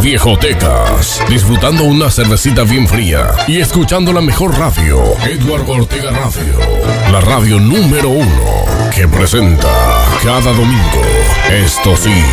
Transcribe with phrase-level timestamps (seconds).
[0.00, 1.22] Viejotecas.
[1.28, 6.58] Disfrutando una cervecita bien fría y escuchando la mejor radio, Edward Ortega Radio.
[7.12, 9.68] La radio número uno que presenta
[10.22, 11.02] cada domingo.
[11.50, 12.24] Esto sí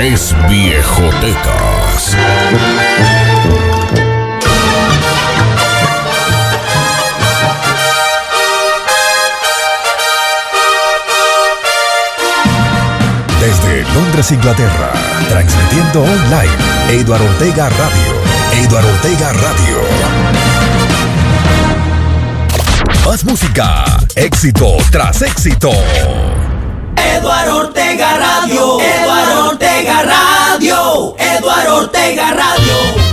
[0.00, 2.16] es Viejotecas.
[13.40, 14.92] Desde Londres, Inglaterra,
[15.28, 16.56] transmitiendo online,
[16.90, 18.64] Eduardo Ortega Radio.
[18.64, 19.82] Eduardo Ortega Radio.
[23.06, 25.70] Más música, éxito tras éxito.
[26.96, 28.80] Eduardo Ortega Radio.
[28.80, 31.16] Eduardo Ortega Radio.
[31.18, 33.12] Eduardo Ortega Radio.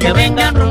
[0.00, 0.63] Que vengan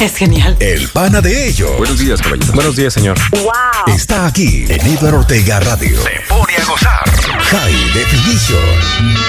[0.00, 0.56] Es genial.
[0.60, 1.76] el pana de ellos.
[1.76, 2.54] Buenos días, caballero.
[2.54, 3.18] Buenos días, señor.
[3.86, 6.02] Está aquí en Eduardo Ortega Radio.
[6.02, 7.04] Se pone a gozar.
[7.38, 9.20] High Definition.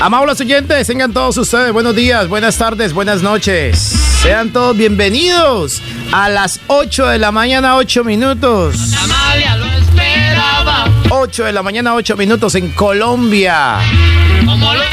[0.00, 3.78] Amables oyentes, tengan todos ustedes buenos días, buenas tardes, buenas noches.
[4.22, 5.80] Sean todos bienvenidos
[6.12, 8.95] a las 8 de la mañana, 8 minutos.
[11.06, 13.78] Amalia lo esperaba, 8 de la mañana, 8 minutos en Colombia.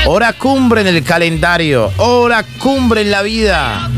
[0.06, 3.90] Hora cumbre en el calendario, hora cumbre en la vida.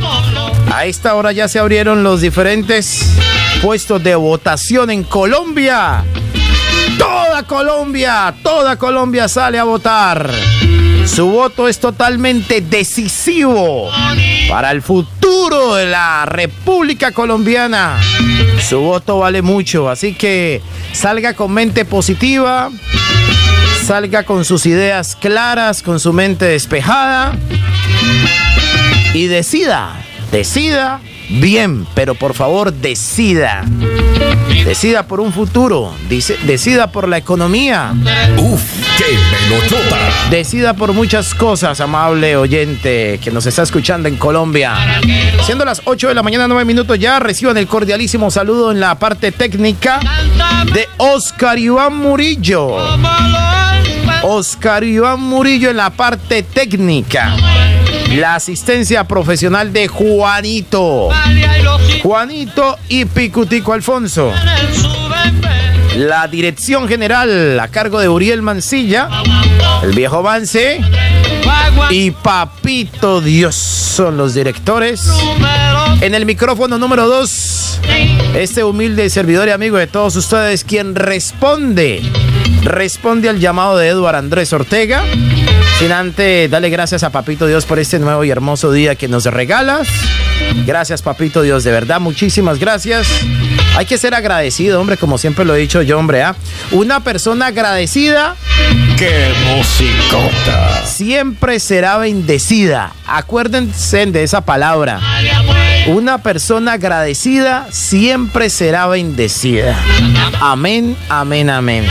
[0.72, 3.16] A esta hora ya se abrieron los diferentes
[3.62, 6.04] puestos de votación en Colombia.
[6.98, 10.30] Toda Colombia, toda Colombia sale a votar.
[11.06, 13.90] Su voto es totalmente decisivo
[14.50, 17.98] para el futuro de la República Colombiana.
[18.68, 20.62] Su voto vale mucho, así que
[20.92, 22.70] salga con mente positiva,
[23.86, 27.38] salga con sus ideas claras, con su mente despejada
[29.14, 29.96] y decida,
[30.36, 31.00] decida
[31.30, 33.64] bien, pero por favor decida.
[34.66, 37.94] Decida por un futuro, dice- decida por la economía.
[38.38, 38.62] Uf,
[39.70, 39.98] chuta.
[40.30, 44.76] Decida por muchas cosas, amable oyente que nos está escuchando en Colombia.
[45.46, 48.96] Siendo las 8 de la mañana, 9 minutos ya, reciban el cordialísimo saludo en la
[49.00, 50.02] parte técnica
[50.74, 52.76] de Oscar Iván Murillo.
[54.24, 57.36] Oscar Iván Murillo en la parte técnica.
[58.16, 61.10] La asistencia profesional de Juanito.
[62.02, 64.32] Juanito y Picutico Alfonso.
[65.98, 69.10] La dirección general a cargo de Uriel Mancilla,
[69.84, 70.80] el viejo Vance
[71.90, 75.10] y Papito Dios son los directores.
[76.00, 77.82] En el micrófono número 2,
[78.36, 82.02] este humilde servidor y amigo de todos ustedes, quien responde,
[82.64, 85.04] responde al llamado de Eduardo Andrés Ortega.
[85.80, 89.26] Sin antes, dale gracias a Papito Dios por este nuevo y hermoso día que nos
[89.26, 89.88] regalas.
[90.66, 93.08] Gracias, Papito Dios, de verdad, muchísimas gracias.
[93.76, 96.24] Hay que ser agradecido, hombre, como siempre lo he dicho yo, hombre.
[96.24, 96.36] ¿ah?
[96.72, 98.36] Una persona agradecida.
[98.98, 100.86] ¡Qué musicota!
[100.86, 102.94] Siempre será bendecida.
[103.06, 105.02] Acuérdense de esa palabra.
[105.88, 109.78] Una persona agradecida siempre será bendecida.
[110.40, 111.86] Amén, amén, amén.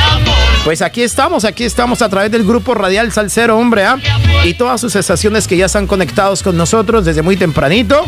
[0.65, 3.99] Pues aquí estamos, aquí estamos a través del grupo Radial Salcero, hombre, ¿ah?
[4.45, 8.05] y todas sus estaciones que ya están conectados con nosotros desde muy tempranito.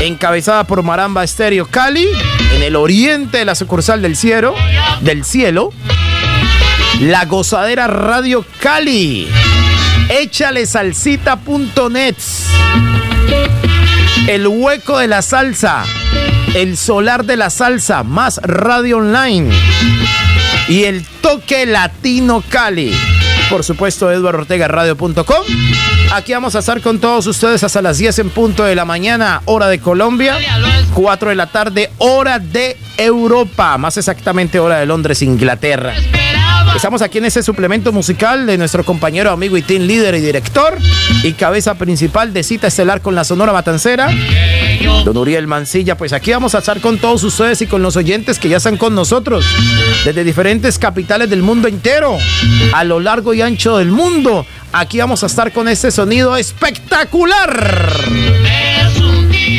[0.00, 2.06] Encabezada por Maramba Estéreo Cali,
[2.54, 4.54] en el oriente de la sucursal del cielo,
[5.02, 5.72] del cielo.
[7.00, 9.28] La Gozadera Radio Cali.
[10.08, 12.16] Échale salsita.net.
[14.26, 15.84] El hueco de la salsa.
[16.54, 18.02] El solar de la salsa.
[18.02, 19.50] Más radio online.
[20.70, 22.92] Y el toque latino Cali.
[23.50, 25.44] Por supuesto, eduardortegaradio.com.
[26.12, 29.42] Aquí vamos a estar con todos ustedes hasta las 10 en punto de la mañana,
[29.46, 30.38] hora de Colombia.
[30.94, 33.78] 4 de la tarde, hora de Europa.
[33.78, 35.92] Más exactamente, hora de Londres, Inglaterra.
[36.76, 40.78] Estamos aquí en ese suplemento musical de nuestro compañero, amigo y team líder y director
[41.24, 44.08] y cabeza principal de cita estelar con la Sonora Matancera,
[45.04, 45.96] don Uriel Mancilla.
[45.96, 48.76] Pues aquí vamos a estar con todos ustedes y con los oyentes que ya están
[48.76, 49.44] con nosotros
[50.04, 52.18] desde diferentes capitales del mundo entero,
[52.72, 54.46] a lo largo y ancho del mundo.
[54.72, 58.00] Aquí vamos a estar con este sonido espectacular.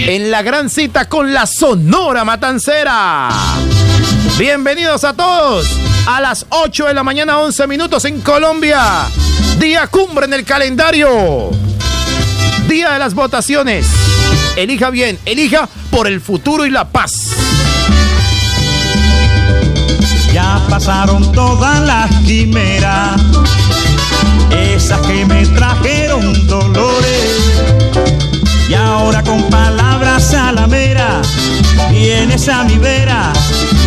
[0.07, 3.29] En la gran cita con la Sonora Matancera.
[4.37, 5.67] Bienvenidos a todos
[6.07, 9.05] a las 8 de la mañana, 11 minutos en Colombia.
[9.59, 11.51] Día cumbre en el calendario.
[12.67, 14.10] Día de las votaciones.
[14.55, 17.11] Elija bien, elija por el futuro y la paz.
[20.33, 23.21] Ya pasaron todas las quimeras,
[24.51, 27.61] esas que me trajeron dolores.
[28.69, 31.21] Y ahora con palabras salamera
[31.91, 33.33] vienes a mi vera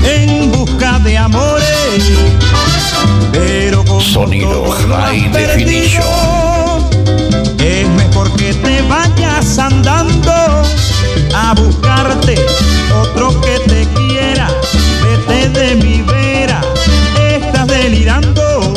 [0.05, 2.05] en busca de amores.
[3.33, 6.05] Pero con Sonido High Definition.
[7.59, 10.34] Es mejor que te vayas andando
[11.35, 12.37] a buscarte
[13.03, 14.49] otro que te quiera.
[15.03, 16.61] Vete de mi vera,
[17.31, 18.75] estás delirando.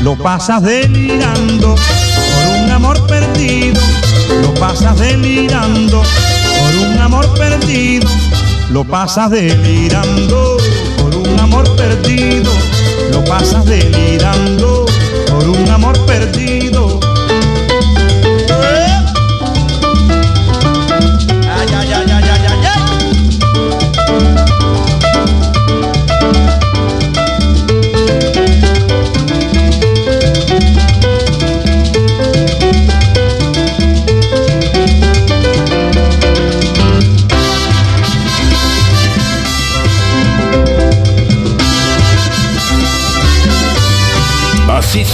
[0.00, 3.80] Lo pasas delirando por un amor perdido.
[4.42, 6.02] Lo pasas delirando
[6.58, 8.08] por un amor perdido.
[8.70, 10.56] Lo pasas delirando
[10.98, 12.50] por un amor perdido.
[13.12, 14.86] Lo pasas delirando
[15.28, 16.87] por un amor perdido.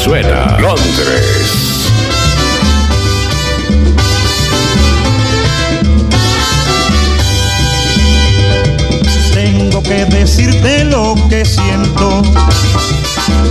[0.04, 1.88] Suena Londres.
[9.32, 12.23] Tengo que decirte lo que siento,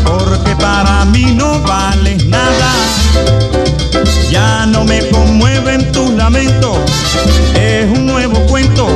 [0.06, 2.72] porque para mí no vales nada.
[4.30, 6.78] Ya no me conmueven tus lamentos,
[7.56, 8.88] es un nuevo cuento,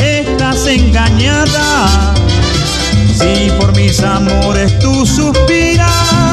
[0.00, 2.12] estás engañada.
[3.16, 6.31] Si por mis amores tú suspiras,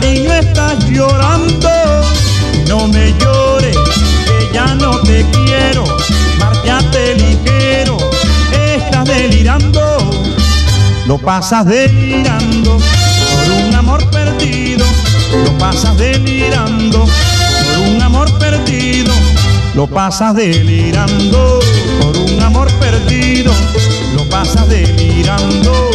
[0.00, 1.68] cariño estás llorando,
[2.68, 3.76] no me llores,
[4.24, 5.84] que ya no te quiero,
[6.38, 7.98] márchate ligero,
[8.50, 9.80] estás delirando,
[11.06, 14.86] lo pasas delirando por un amor perdido,
[15.44, 19.12] lo pasas delirando por un amor perdido,
[19.74, 21.60] lo pasas delirando
[22.00, 23.52] por un amor perdido,
[24.16, 25.90] lo pasa delirando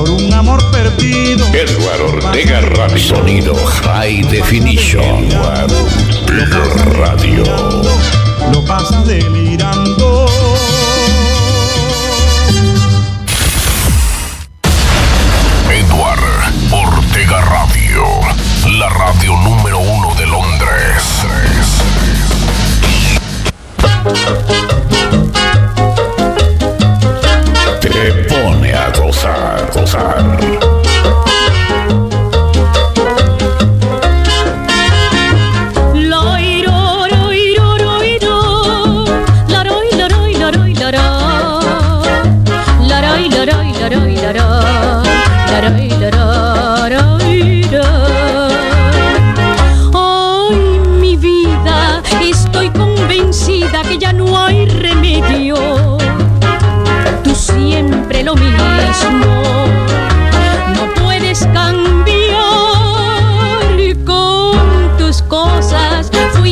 [0.00, 1.44] por un amor perdido.
[1.52, 2.98] Edward Ortega Radio.
[2.98, 5.26] Sonido High Definition.
[5.26, 7.44] Edward Radio.
[8.50, 10.59] Lo pasa delirando.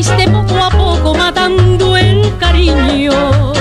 [0.01, 3.53] Fuiste poco a poco matando el cariño.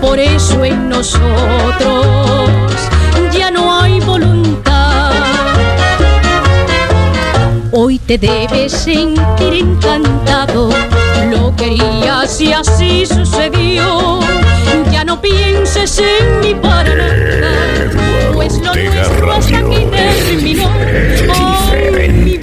[0.00, 2.48] Por eso en nosotros
[3.36, 5.10] ya no hay voluntad.
[7.72, 10.70] Hoy te debes sentir encantado,
[11.32, 14.20] lo querías y así sucedió.
[14.92, 17.90] Ya no pienses en mí para nada,
[18.34, 20.70] pues lo nuestro hasta aquí terminó.
[21.34, 22.38] Ay, mi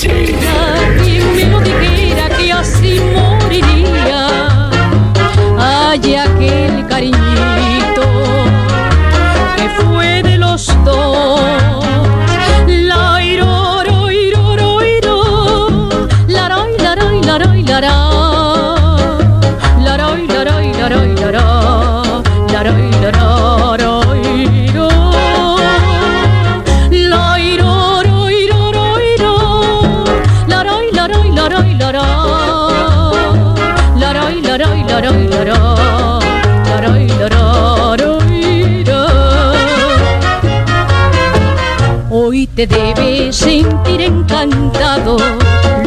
[42.67, 45.17] te debes sentir encantado,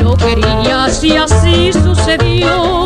[0.02, 2.84] lo querías y así sucedió.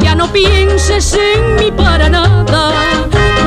[0.00, 2.72] Ya no pienses en mí para nada,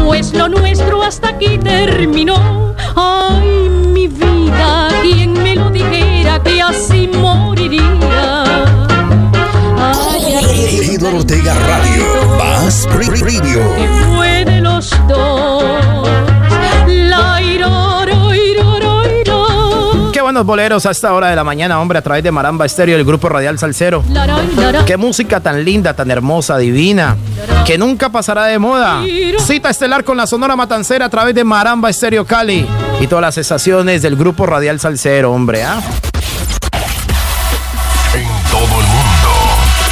[0.06, 2.74] pues lo nuestro hasta aquí terminó.
[2.96, 8.44] Ay, mi vida, quien me lo dijera que así moriría.
[9.78, 12.38] Ay, Edward Ortega Radio.
[12.38, 12.88] Más
[13.22, 13.99] Radio.
[20.40, 23.04] Buenos boleros a esta hora de la mañana, hombre, a través de Maramba Estéreo, el
[23.04, 24.04] grupo radial Salcero.
[24.86, 27.18] Qué música tan linda, tan hermosa, divina,
[27.66, 29.02] que nunca pasará de moda.
[29.40, 32.66] Cita estelar con la Sonora Matancera a través de Maramba Estéreo Cali
[33.02, 35.82] y todas las estaciones del grupo radial Salcero, hombre, ¿ah?
[38.14, 39.32] En todo el mundo,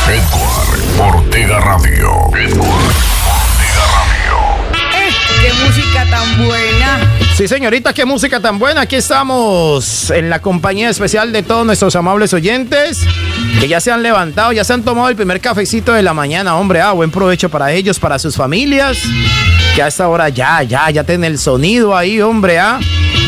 [0.08, 2.10] Edward Ortega Radio.
[2.38, 2.96] Edward
[3.36, 5.12] Ortega Radio.
[5.42, 7.17] ¡Qué música tan buena!
[7.38, 8.82] Sí, señorita, qué música tan buena.
[8.82, 13.06] Aquí estamos en la compañía especial de todos nuestros amables oyentes
[13.60, 16.56] que ya se han levantado, ya se han tomado el primer cafecito de la mañana,
[16.56, 16.82] hombre.
[16.82, 18.98] Ah, buen provecho para ellos, para sus familias.
[19.75, 22.58] Que a esta hora ya, ya, ya tienen el sonido ahí, hombre.
[22.58, 22.79] Ah,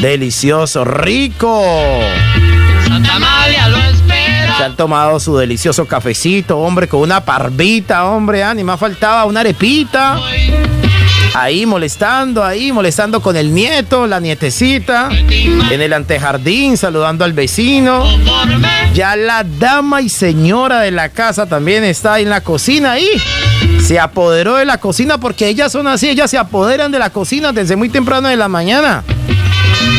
[0.02, 1.64] delicioso, rico.
[2.88, 4.58] Santa María lo espera.
[4.58, 8.42] Se han tomado su delicioso cafecito, hombre, con una parvita, hombre.
[8.42, 10.20] Ah, ni más faltaba una arepita.
[11.42, 18.04] Ahí molestando, ahí molestando con el nieto, la nietecita, en el antejardín, saludando al vecino.
[18.94, 23.08] Ya la dama y señora de la casa también está en la cocina ahí.
[23.82, 27.54] Se apoderó de la cocina porque ellas son así, ellas se apoderan de la cocina
[27.54, 29.06] desde muy temprano de la mañana.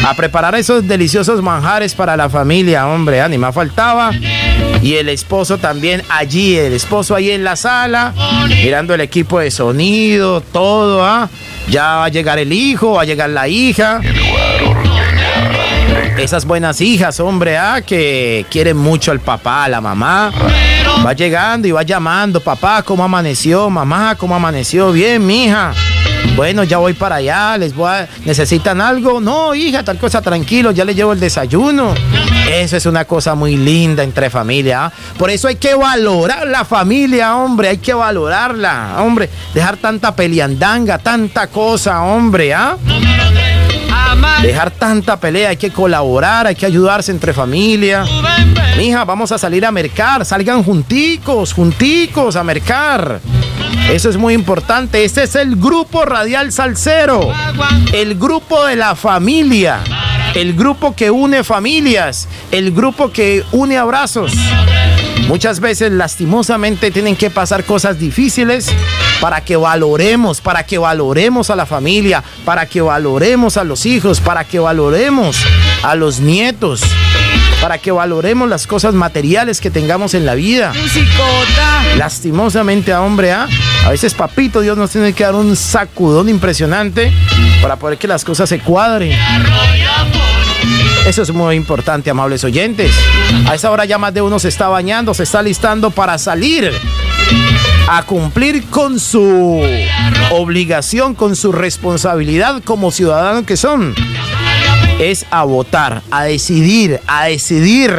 [0.06, 4.10] A preparar esos deliciosos manjares para la familia, hombre, ni más faltaba.
[4.82, 8.14] Y el esposo también allí, el esposo ahí en la sala,
[8.62, 11.28] mirando el equipo de sonido, todo, ¿ah?
[11.68, 14.00] Ya va a llegar el hijo, va a llegar la hija.
[16.16, 17.82] Esas buenas hijas, hombre, ¿ah?
[17.82, 20.32] Que quieren mucho al papá, a la mamá.
[21.04, 23.68] Va llegando y va llamando, papá, ¿cómo amaneció?
[23.70, 24.92] Mamá, ¿cómo amaneció?
[24.92, 25.72] Bien, mija.
[26.36, 28.08] Bueno, ya voy para allá, les voy a...
[28.24, 29.20] ¿Necesitan algo?
[29.20, 31.94] No, hija, tal cosa, tranquilo, ya les llevo el desayuno.
[32.50, 34.86] Eso es una cosa muy linda entre familia.
[34.86, 34.92] ¿ah?
[35.18, 39.28] Por eso hay que valorar la familia, hombre, hay que valorarla, hombre.
[39.54, 42.76] Dejar tanta peleandanga, tanta cosa, hombre, ¿ah?
[44.42, 48.04] Dejar tanta pelea, hay que colaborar, hay que ayudarse entre familia.
[48.80, 50.24] Mija, vamos a salir a mercar.
[50.24, 53.20] Salgan junticos, junticos a mercar.
[53.90, 55.04] Eso es muy importante.
[55.04, 57.30] Este es el grupo radial salsero.
[57.92, 59.80] El grupo de la familia.
[60.34, 62.26] El grupo que une familias.
[62.50, 64.32] El grupo que une abrazos.
[65.30, 68.66] Muchas veces lastimosamente tienen que pasar cosas difíciles
[69.20, 74.20] para que valoremos, para que valoremos a la familia, para que valoremos a los hijos,
[74.20, 75.36] para que valoremos
[75.84, 76.82] a los nietos,
[77.62, 80.72] para que valoremos las cosas materiales que tengamos en la vida.
[81.96, 83.46] Lastimosamente a hombre, ¿ah?
[83.86, 87.12] a veces papito Dios nos tiene que dar un sacudón impresionante
[87.62, 89.16] para poder que las cosas se cuadren.
[91.10, 92.94] Eso es muy importante, amables oyentes.
[93.48, 96.70] A esa hora ya más de uno se está bañando, se está listando para salir
[97.88, 99.60] a cumplir con su
[100.30, 103.92] obligación, con su responsabilidad como ciudadano que son.
[105.00, 107.92] Es a votar, a decidir, a decidir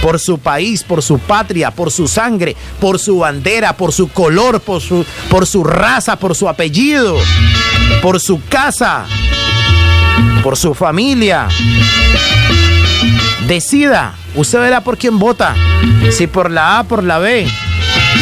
[0.00, 4.60] por su país, por su patria, por su sangre, por su bandera, por su color,
[4.60, 7.16] por su, por su raza, por su apellido,
[8.00, 9.06] por su casa,
[10.46, 11.48] por su familia.
[13.48, 15.56] Decida, usted verá por quién vota,
[16.12, 17.48] si por la A, por la B,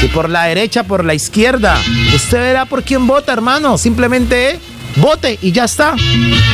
[0.00, 1.76] si por la derecha, por la izquierda.
[2.14, 3.76] Usted verá por quién vota, hermano.
[3.76, 4.59] Simplemente
[4.97, 5.97] vote y ya está.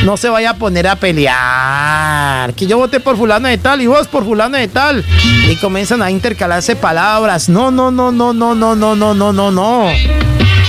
[0.04, 2.52] No se vaya a poner a pelear.
[2.54, 5.04] Que yo voté por fulano de tal y vos por fulano de tal.
[5.48, 7.48] Y comienzan a intercalarse palabras.
[7.48, 9.86] No, no, no, no, no, no, no, no, no, no, no.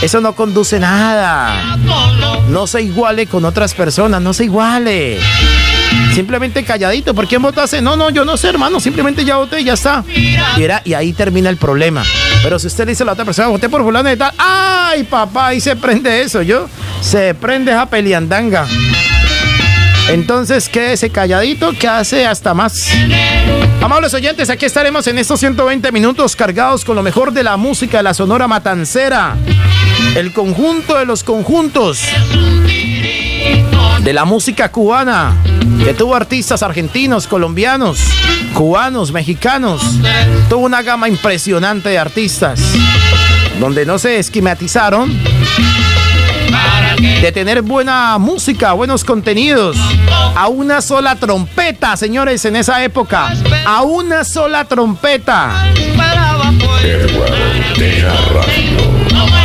[0.02, 1.78] Eso no conduce nada.
[2.50, 5.20] No se iguale con otras personas, no se iguale.
[6.14, 7.14] Simplemente calladito.
[7.14, 7.82] ¿Por quién votaste?
[7.82, 8.80] No, no, yo no sé, hermano.
[8.80, 10.04] Simplemente ya voté y ya está.
[10.58, 12.04] Y, era, y ahí termina el problema.
[12.44, 14.34] Pero si usted le dice a la otra persona, voté por fulano de tal.
[14.38, 15.48] ¡Ay, papá!
[15.48, 16.68] Ahí se prende eso, yo.
[17.02, 18.68] Se prende esa peliandanga.
[20.10, 22.90] Entonces quédese calladito que hace hasta más.
[23.82, 27.98] Amables oyentes, aquí estaremos en estos 120 minutos cargados con lo mejor de la música
[27.98, 29.38] de la Sonora Matancera.
[30.16, 32.02] El conjunto de los conjuntos
[34.02, 35.36] de la música cubana,
[35.84, 38.00] que tuvo artistas argentinos, colombianos,
[38.54, 39.82] cubanos, mexicanos.
[40.50, 42.60] Tuvo una gama impresionante de artistas,
[43.60, 45.12] donde no se esquematizaron
[47.22, 49.78] de tener buena música, buenos contenidos,
[50.36, 53.34] a una sola trompeta, señores, en esa época,
[53.66, 55.66] a una sola trompeta.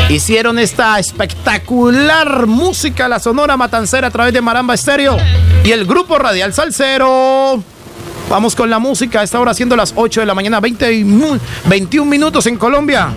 [0.08, 5.16] Hicieron esta espectacular música, la Sonora Matancera a través de Maramba Estéreo
[5.64, 7.62] y el grupo Radial Salcero.
[8.30, 11.04] Vamos con la música, esta hora siendo las 8 de la mañana, 20
[11.66, 13.10] 21 minutos en Colombia.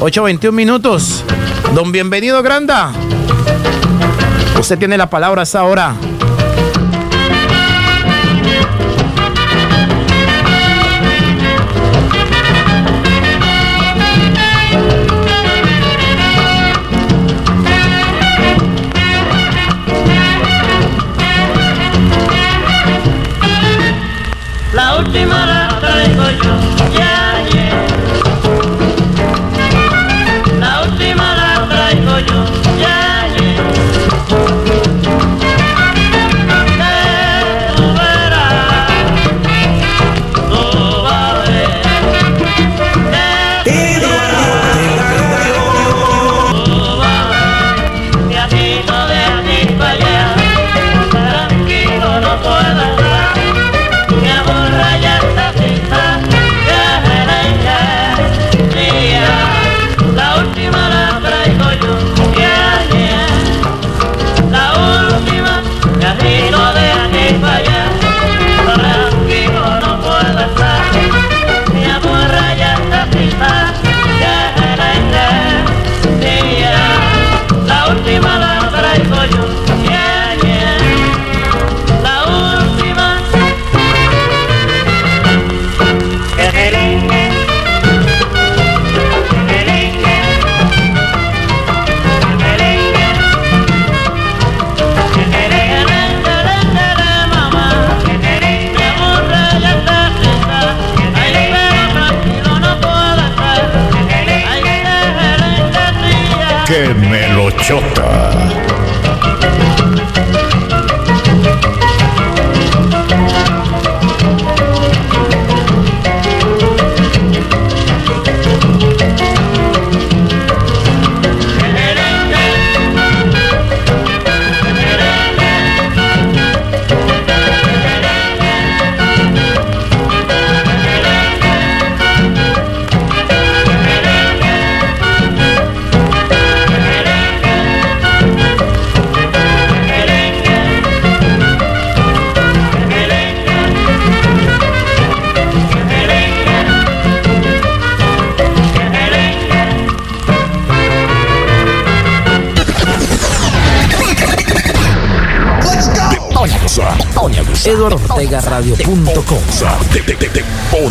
[0.00, 1.24] 8, 21 minutos.
[1.74, 2.92] Don Bienvenido Granda.
[4.58, 5.94] Usted tiene la palabra a esta.
[24.98, 25.53] Última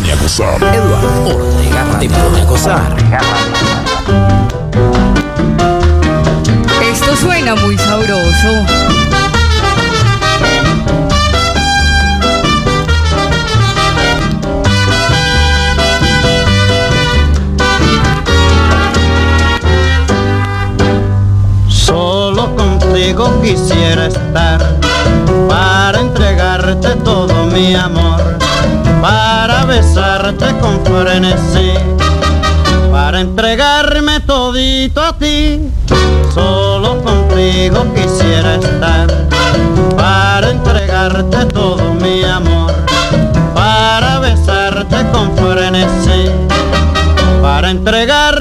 [0.00, 0.62] pone a gozar.
[0.74, 2.96] Eduardo Ortega te pone a gozar.
[6.82, 8.64] Esto suena muy sabroso.
[21.68, 24.60] Solo contigo quisiera estar
[25.48, 28.03] para entregarte todo mi amor,
[30.60, 31.72] con frenesí,
[32.90, 35.60] para entregarme todito a ti.
[36.32, 39.06] Solo contigo quisiera estar
[39.96, 42.72] para entregarte todo mi amor,
[43.54, 46.30] para besarte con frenesí,
[47.40, 48.33] para entregarme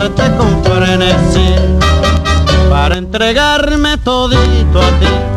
[0.00, 1.54] besarte con frenesí,
[2.70, 5.29] para entregarme todito a ti.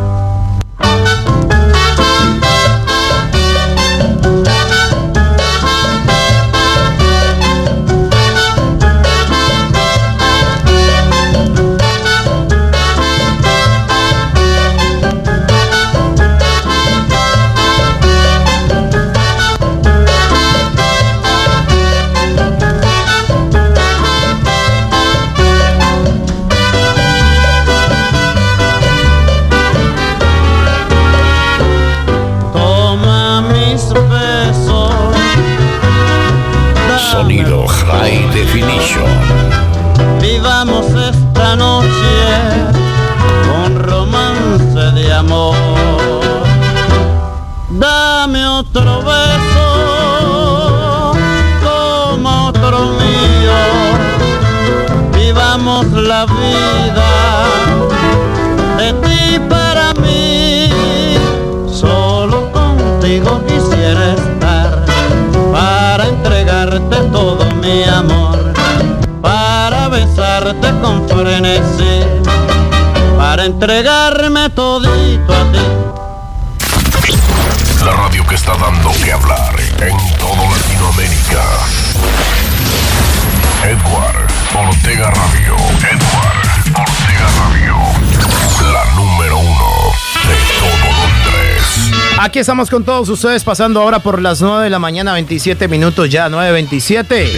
[92.34, 96.10] Aquí estamos con todos ustedes pasando ahora por las 9 de la mañana, 27 minutos
[96.10, 97.28] ya, 9.27.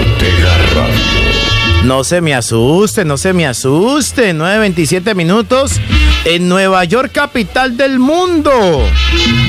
[0.00, 1.84] Ortega Radio.
[1.84, 4.34] No se me asuste, no se me asuste.
[4.34, 5.78] 9.27 minutos
[6.24, 8.50] en Nueva York, capital del mundo.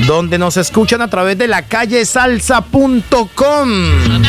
[0.06, 3.70] Donde nos escuchan a través de la calle salsa.com.
[3.70, 4.26] Un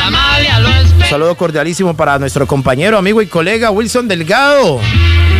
[1.10, 4.80] saludo cordialísimo para nuestro compañero, amigo y colega Wilson Delgado.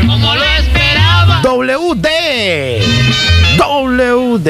[0.07, 1.40] como lo esperaba.
[1.40, 3.38] WD.
[3.59, 4.49] WD.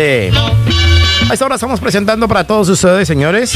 [1.29, 3.53] A esta hora estamos presentando para todos ustedes, señores,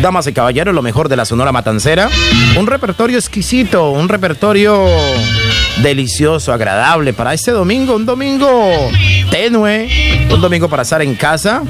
[0.00, 2.08] damas y caballeros, lo mejor de la Sonora Matancera.
[2.56, 4.86] Un repertorio exquisito, un repertorio
[5.82, 8.70] delicioso, agradable para este domingo, un domingo
[9.30, 11.62] tenue, un domingo para estar en casa.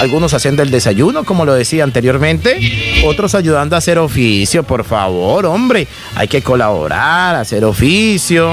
[0.00, 5.46] Algunos haciendo el desayuno, como lo decía anteriormente, otros ayudando a hacer oficio, por favor,
[5.46, 8.52] hombre, hay que colaborar, hacer oficio.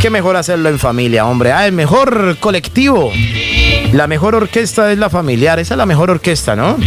[0.00, 1.52] Qué mejor hacerlo en familia, hombre.
[1.52, 3.12] Ah, el mejor colectivo.
[3.92, 5.58] La mejor orquesta es la familiar.
[5.58, 6.78] Esa es la mejor orquesta, ¿no?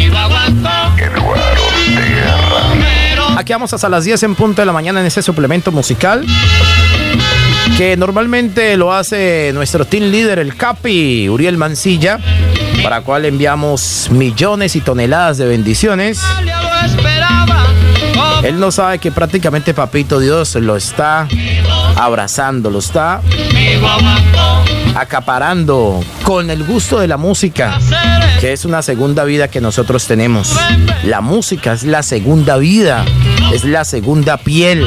[3.38, 6.26] Aquí vamos hasta las 10 en punto de la mañana en este suplemento musical.
[7.78, 12.18] Que normalmente lo hace nuestro team leader, el Capi, Uriel Mancilla.
[12.82, 16.20] Para cual enviamos millones y toneladas de bendiciones.
[18.44, 21.28] Él no sabe que prácticamente Papito Dios lo está
[21.96, 23.22] abrazando, lo está
[24.96, 27.80] acaparando con el gusto de la música.
[28.42, 30.54] Que es una segunda vida que nosotros tenemos.
[31.04, 33.06] La música es la segunda vida,
[33.54, 34.86] es la segunda piel,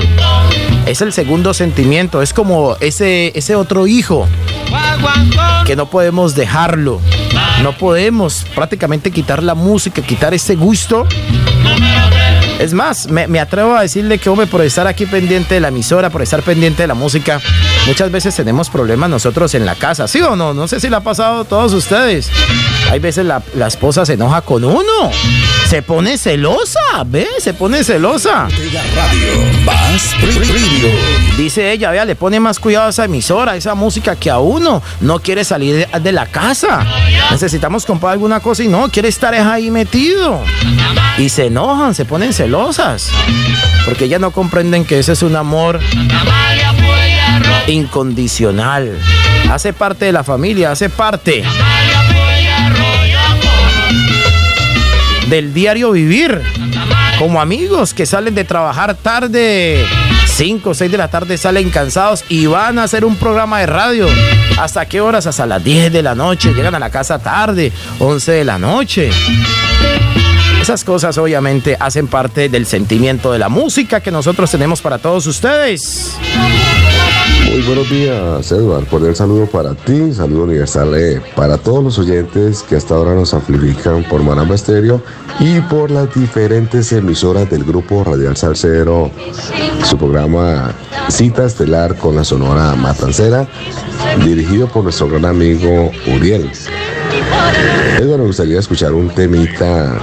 [0.84, 4.28] es el segundo sentimiento, es como ese, ese otro hijo
[5.64, 7.00] que no podemos dejarlo.
[7.62, 11.06] No podemos prácticamente quitar la música, quitar ese gusto.
[12.58, 16.08] Es más, me, atrevo a decirle que, hombre, por estar aquí pendiente de la emisora,
[16.08, 17.40] por estar pendiente de la música,
[17.86, 20.52] muchas veces tenemos problemas nosotros en la casa, ¿sí o no?
[20.52, 22.30] No sé si le ha pasado a todos ustedes.
[22.90, 25.10] Hay veces la, la esposa se enoja con uno,
[25.68, 27.26] se pone celosa, ¿ve?
[27.38, 28.48] Se pone celosa.
[31.36, 34.38] Dice ella, vea, le pone más cuidado a esa emisora, a esa música que a
[34.38, 34.82] uno.
[35.00, 36.84] No quiere salir de, de la casa.
[37.30, 40.42] Necesitamos comprar alguna cosa y no, quiere estar ahí metido.
[41.18, 43.10] Y se enojan, se ponen celosas.
[43.84, 45.80] Porque ya no comprenden que ese es un amor
[47.66, 48.98] incondicional.
[49.50, 51.44] Hace parte de la familia, hace parte
[55.28, 56.42] del diario vivir.
[57.18, 59.84] Como amigos que salen de trabajar tarde,
[60.26, 63.66] 5 o 6 de la tarde salen cansados y van a hacer un programa de
[63.66, 64.06] radio.
[64.58, 65.26] ¿Hasta qué horas?
[65.26, 66.52] Hasta las 10 de la noche.
[66.52, 69.10] Llegan a la casa tarde, 11 de la noche.
[70.60, 75.26] Esas cosas obviamente hacen parte del sentimiento de la música que nosotros tenemos para todos
[75.26, 76.16] ustedes.
[77.56, 78.86] Muy buenos días, Edward.
[78.86, 83.32] Cordial saludo para ti, saludo universal eh, para todos los oyentes que hasta ahora nos
[83.32, 85.00] amplifican por Maramba Estéreo
[85.40, 89.10] y por las diferentes emisoras del grupo Radial Salcero.
[89.84, 90.74] Su programa
[91.08, 93.48] Cita Estelar con la Sonora Matancera,
[94.22, 96.50] dirigido por nuestro gran amigo Uriel.
[97.98, 99.98] Edward, me gustaría escuchar un temita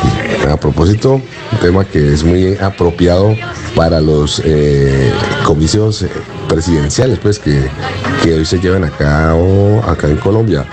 [0.00, 3.34] pues a propósito, un tema que es muy apropiado
[3.74, 5.12] para los eh,
[5.44, 6.04] comicios
[6.48, 7.68] presidenciales pues que,
[8.22, 10.64] que, hoy se llevan acá o acá en Colombia.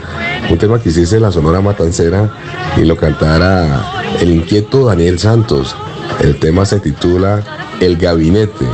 [0.50, 2.32] Un tema que hiciese la Sonora Matancera
[2.78, 3.84] y lo cantara
[4.20, 5.76] el inquieto Daniel Santos.
[6.22, 7.44] El tema se titula
[7.80, 8.66] El Gabinete.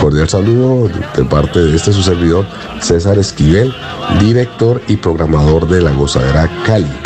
[0.00, 2.46] Cordial saludo de parte de este su servidor,
[2.80, 3.74] César Esquivel,
[4.20, 7.05] director y programador de La Gozadera Cali.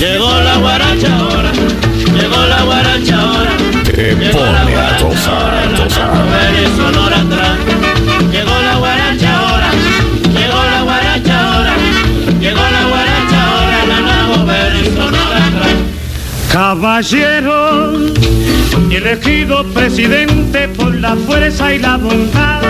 [0.00, 3.50] Llegó la guaracha ahora, llegó la guaracha ahora.
[3.84, 6.10] Te pone a gozar, gozar.
[6.74, 7.58] Sonora atrás.
[8.32, 9.70] Llegó la guaracha ahora,
[10.32, 11.76] llegó la guaracha ahora,
[12.40, 15.74] llegó la guaracha ahora, la nueva ver y sonora atrás.
[16.50, 17.92] Caballero,
[18.90, 22.62] elegido presidente por la fuerza y la bondad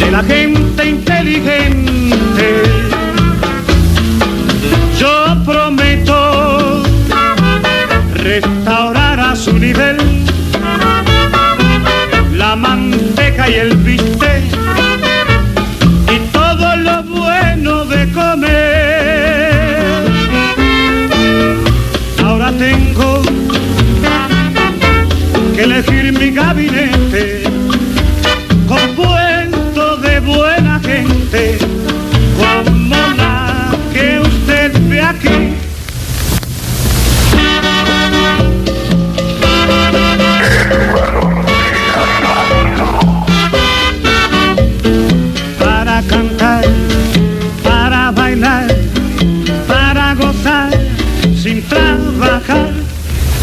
[0.00, 2.64] de la gente inteligente.
[8.30, 9.96] Restaurar a su nivel.
[12.32, 14.59] La manteca y el bistec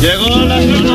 [0.07, 0.86] Llegó la sonora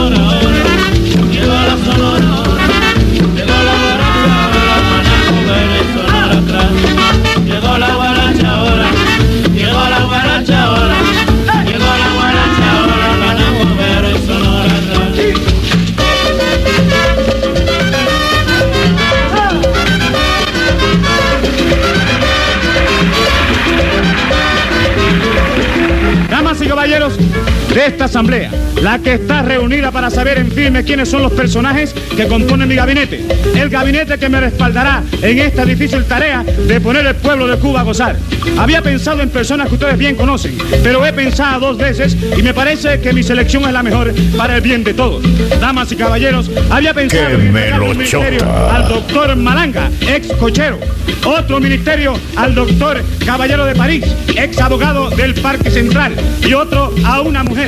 [27.75, 28.51] de esta asamblea,
[28.83, 32.75] la que está reunida para saber en firme quiénes son los personajes que componen mi
[32.75, 33.25] gabinete.
[33.55, 37.81] El gabinete que me respaldará en esta difícil tarea de poner el pueblo de Cuba
[37.81, 38.17] a gozar.
[38.59, 42.53] Había pensado en personas que ustedes bien conocen, pero he pensado dos veces y me
[42.53, 45.23] parece que mi selección es la mejor para el bien de todos.
[45.61, 50.79] Damas y caballeros, había pensado en un ministerio al doctor Malanga, ex cochero.
[51.25, 54.05] Otro ministerio al doctor Caballero de París,
[54.37, 56.15] ex abogado del Parque Central.
[56.45, 57.62] Y otro a una mujer.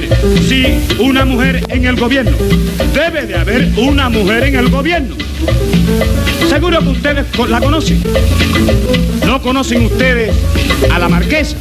[0.48, 2.36] Sí, una mujer en el gobierno.
[2.92, 5.14] Debe de haber una mujer en el gobierno.
[6.48, 8.02] Seguro que ustedes la conocen.
[9.24, 10.34] No conocen ustedes
[10.90, 11.56] a la marquesa.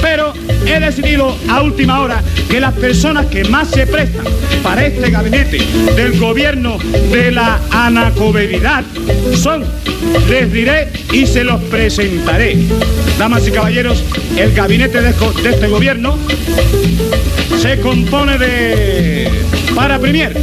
[0.00, 0.32] Pero
[0.66, 4.24] he decidido a última hora que las personas que más se prestan
[4.62, 5.58] para este gabinete
[5.96, 6.78] del gobierno
[7.10, 8.84] de la anacoberidad
[9.36, 9.64] son,
[10.28, 12.56] les diré y se los presentaré.
[13.18, 14.02] Damas y caballeros,
[14.36, 16.18] el gabinete de este gobierno
[17.58, 19.30] se compone de,
[19.74, 20.36] para premier,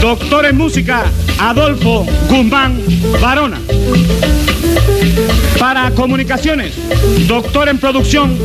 [0.00, 1.04] doctor en música
[1.38, 2.80] Adolfo Guzmán
[3.20, 3.58] Barona.
[5.58, 6.74] Para comunicaciones,
[7.26, 8.36] doctor en producción,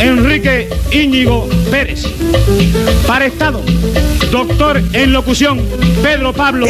[0.00, 2.06] Enrique Íñigo Pérez.
[3.06, 3.62] Para Estado,
[4.30, 5.60] doctor en locución,
[6.02, 6.66] Pedro Pablo.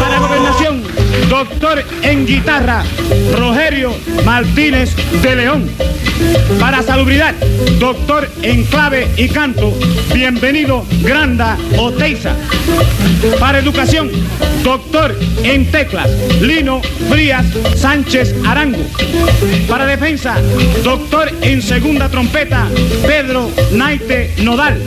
[0.00, 0.82] Para gobernación,
[1.28, 2.84] doctor en guitarra,
[3.32, 5.70] Rogerio Martínez de León.
[6.58, 7.34] Para salubridad,
[7.78, 9.72] doctor en clave y canto,
[10.14, 12.34] bienvenido Granda Oteiza.
[13.38, 14.10] Para educación,
[14.62, 16.10] doctor en teclas,
[16.40, 18.84] Lino Frías Sánchez Arango.
[19.68, 20.36] Para defensa,
[20.82, 22.66] doctor en segunda trompeta,
[23.06, 24.80] Pedro Naite Nodal.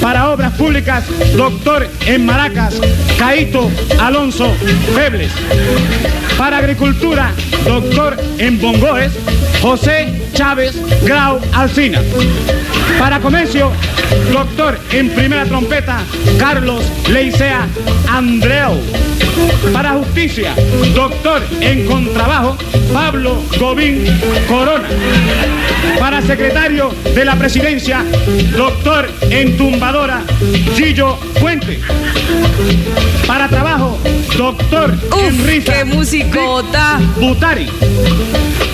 [0.00, 1.04] Para obras públicas,
[1.36, 2.74] doctor en maracas,
[3.18, 4.52] Caito Alonso
[4.94, 5.32] Febles.
[6.38, 7.32] Para agricultura,
[7.64, 9.12] doctor en bongoes,
[9.60, 12.00] José Chávez Grau Alcina.
[12.98, 13.72] Para comercio,
[14.32, 16.00] doctor en primera trompeta,
[16.38, 17.66] Carlos Leicea
[18.08, 18.80] Andreu.
[19.72, 20.54] Para justicia,
[20.94, 22.56] doctor en contrabajo,
[22.92, 24.04] Pablo Gobín
[24.48, 24.88] Corona.
[25.98, 28.04] Para secretario de la presidencia,
[28.56, 30.24] doctor en tumbadora,
[30.74, 31.78] Gillo Fuente.
[33.24, 33.96] Para trabajo,
[34.36, 35.72] doctor en risa.
[35.72, 37.00] ¡Qué musicota!
[37.20, 37.68] Butari.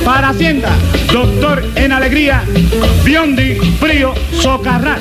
[0.05, 0.71] Para Hacienda,
[1.13, 2.43] doctor en alegría,
[3.05, 5.01] Biondi Frío Socarrat.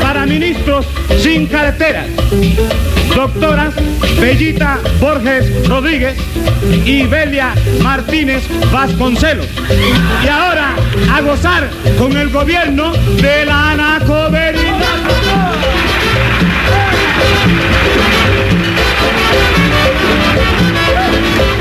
[0.00, 0.86] Para ministros
[1.18, 2.06] sin carteras,
[3.14, 3.74] doctoras
[4.18, 6.16] Bellita Borges Rodríguez
[6.84, 9.46] y Belia Martínez Vasconcelos.
[10.24, 10.74] Y ahora
[11.12, 14.64] a gozar con el gobierno de la Anacoberidad.
[21.16, 21.53] Eh,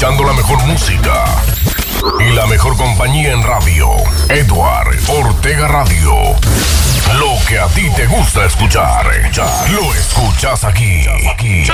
[0.00, 1.24] Escuchando la mejor música
[2.20, 3.90] y la mejor compañía en radio.
[4.30, 6.14] Edward Ortega Radio.
[7.18, 9.04] Lo que a ti te gusta escuchar,
[9.74, 11.02] lo escuchas aquí.
[11.30, 11.64] aquí.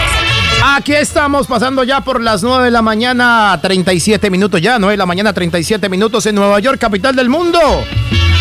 [0.60, 4.98] Aquí estamos pasando ya por las 9 de la mañana, 37 minutos ya, 9 de
[4.98, 7.60] la mañana, 37 minutos en Nueva York, capital del mundo,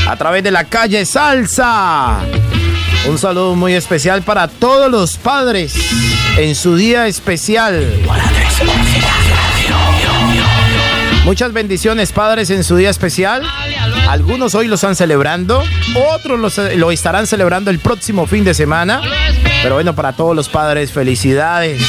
[0.07, 2.21] a través de la calle Salsa.
[3.07, 5.75] Un saludo muy especial para todos los padres
[6.37, 8.01] en su día especial.
[11.25, 13.41] Muchas bendiciones, padres, en su día especial.
[14.07, 15.63] Algunos hoy lo están celebrando,
[16.13, 19.01] otros lo, ce- lo estarán celebrando el próximo fin de semana.
[19.63, 21.81] Pero bueno, para todos los padres, felicidades.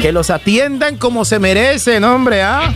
[0.00, 2.74] Que los atiendan como se merecen, hombre, ¿ah?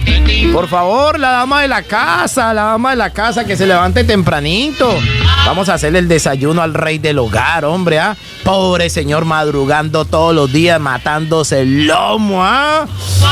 [0.52, 4.04] Por favor, la dama de la casa, la dama de la casa que se levante
[4.04, 4.98] tempranito.
[5.44, 8.16] Vamos a hacerle el desayuno al rey del hogar, hombre, ¿ah?
[8.44, 12.86] Pobre señor madrugando todos los días, matándose el lomo, ¿ah?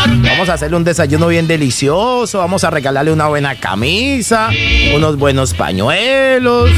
[0.09, 4.51] Vamos a hacerle un desayuno bien delicioso, vamos a regalarle una buena camisa,
[4.95, 6.71] unos buenos pañuelos.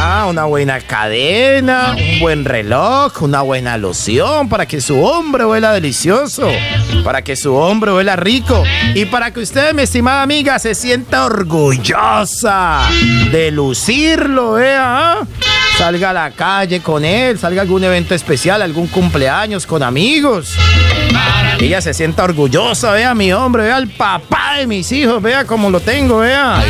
[0.00, 5.72] Ah, una buena cadena, un buen reloj, una buena loción para que su hombre huela
[5.72, 6.48] delicioso,
[7.02, 8.62] para que su hombre huela rico
[8.94, 12.82] y para que usted, mi estimada amiga, se sienta orgullosa
[13.32, 15.14] de lucirlo, vea.
[15.14, 15.26] ¿ah?
[15.76, 20.54] Salga a la calle con él, salga a algún evento especial, algún cumpleaños con amigos.
[21.58, 25.70] Ella se sienta orgullosa, vea mi hombre, vea al papá de mis hijos, vea cómo
[25.70, 26.62] lo tengo, vea.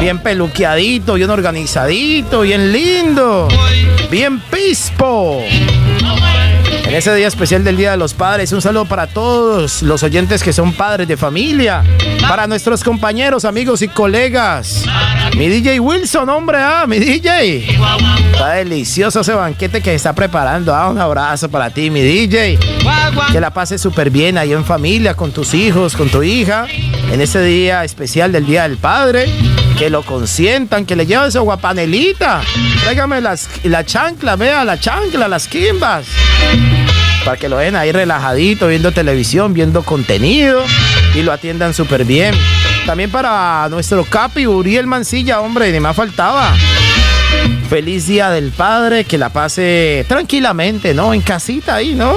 [0.00, 3.46] Bien peluqueadito, bien organizadito, bien lindo,
[4.10, 5.40] bien pispo.
[6.86, 10.40] En ese día especial del Día de los Padres, un saludo para todos los oyentes
[10.42, 11.82] que son padres de familia,
[12.28, 14.84] para nuestros compañeros, amigos y colegas.
[15.36, 17.76] Mi DJ Wilson, hombre, ah, mi DJ.
[18.32, 20.72] Está delicioso ese banquete que está preparando.
[20.72, 22.56] Ah, un abrazo para ti, mi DJ.
[23.32, 26.66] Que la pases súper bien ahí en familia, con tus hijos, con tu hija.
[27.12, 29.26] En ese día especial del Día del Padre.
[29.78, 32.40] Que lo consientan, que le lleven su guapanelita.
[32.82, 36.06] Tráigame las, la chancla, vea, la chancla, las quimbas.
[37.24, 40.62] Para que lo den ahí relajadito, viendo televisión, viendo contenido
[41.14, 42.34] y lo atiendan súper bien.
[42.86, 46.54] También para nuestro Capi, Uriel Mancilla, hombre, ni más faltaba.
[47.68, 51.12] Feliz Día del Padre, que la pase tranquilamente, ¿no?
[51.12, 52.16] En casita ahí, ¿no?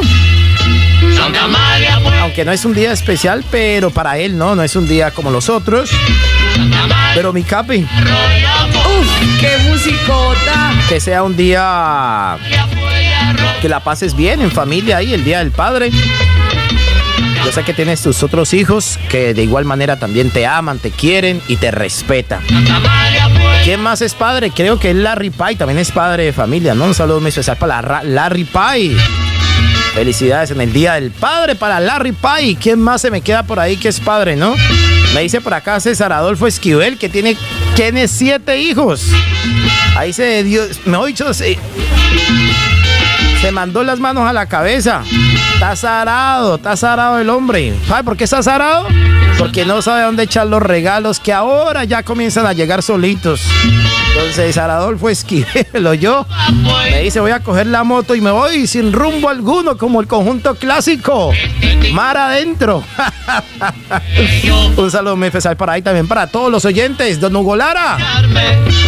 [2.21, 4.55] Aunque no es un día especial, pero para él, ¿no?
[4.55, 5.89] No es un día como los otros.
[7.13, 7.85] Pero mi Capi.
[7.85, 10.71] Uf, qué musicota.
[10.87, 12.37] Que sea un día
[13.61, 15.91] que la pases bien en familia ahí, el Día del Padre.
[17.45, 20.91] Yo sé que tienes tus otros hijos que de igual manera también te aman, te
[20.91, 22.41] quieren y te respetan.
[23.63, 24.51] ¿Quién más es padre?
[24.51, 26.85] Creo que es Larry Pie, también es padre de familia, ¿no?
[26.85, 28.95] Un saludo muy especial para Larry Pie.
[29.93, 32.57] Felicidades en el Día del Padre para Larry Pie.
[32.61, 34.55] ¿Quién más se me queda por ahí que es padre, no?
[35.13, 37.35] Me dice por acá César Adolfo Esquivel que tiene,
[37.75, 39.07] tiene siete hijos.
[39.97, 41.57] Ahí se dio, me he dicho, se,
[43.41, 45.03] se mandó las manos a la cabeza.
[45.53, 47.73] Está zarado, está zarado el hombre.
[47.87, 48.87] ¿Sabe por qué está zarado?
[49.37, 53.41] Porque no sabe dónde echar los regalos que ahora ya comienzan a llegar solitos.
[54.19, 55.65] Entonces Adolfo Esquivel
[55.99, 56.25] yo
[56.91, 60.07] me dice voy a coger la moto y me voy sin rumbo alguno como el
[60.07, 61.31] conjunto clásico.
[61.93, 62.83] Mar adentro.
[64.77, 67.19] Un saludo muy especial para ahí también para todos los oyentes.
[67.19, 67.97] Don Hugo Lara.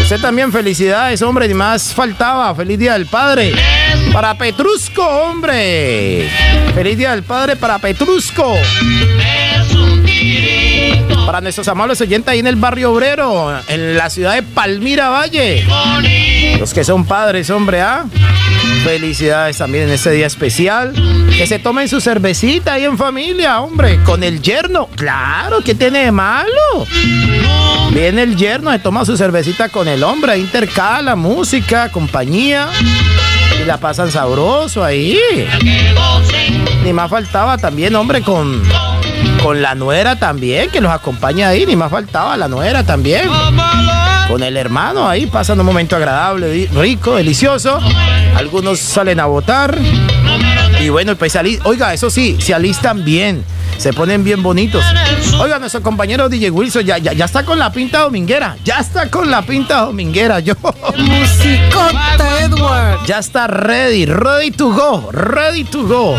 [0.02, 1.48] Usted también felicidades, hombre.
[1.48, 2.54] Ni más faltaba.
[2.54, 3.54] Feliz Día del Padre.
[4.12, 6.30] Para Petrusco, hombre.
[6.76, 8.56] Feliz Día del Padre para Petrusco.
[11.26, 15.66] Para nuestros amables oyentes ahí en el barrio obrero, en la ciudad de Palmira Valle.
[16.60, 18.06] Los que son padres, hombre, ¿ah?
[18.84, 20.94] Felicidades también en este día especial.
[21.38, 24.88] Que se tomen su cervecita ahí en familia, hombre, con el yerno.
[24.96, 26.86] Claro, ¿qué tiene de malo?
[27.92, 32.68] Viene el yerno, se toma su cervecita con el hombre, intercala música, compañía.
[33.62, 35.18] Y la pasan sabroso ahí.
[36.84, 38.62] Ni más faltaba también, hombre, con
[39.42, 43.30] con la nuera también, que los acompaña ahí, ni más faltaba la nuera también.
[44.28, 47.80] Con el hermano ahí, pasando un momento agradable, rico, delicioso.
[48.36, 49.78] Algunos salen a votar.
[50.80, 53.44] Y bueno, pues oiga, eso sí, se alistan bien
[53.82, 54.86] se ponen bien bonitos.
[55.40, 58.56] Oiga, nuestro compañero DJ Wilson ya, ya, ya está con la pinta dominguera.
[58.64, 60.40] Ya está con la pinta dominguera.
[60.40, 60.54] Yo.
[60.98, 63.00] Musicota, Edward.
[63.08, 66.16] Ya está ready, ready to go, ready to go.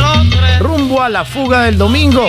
[0.59, 2.27] Rumbo a la fuga del domingo.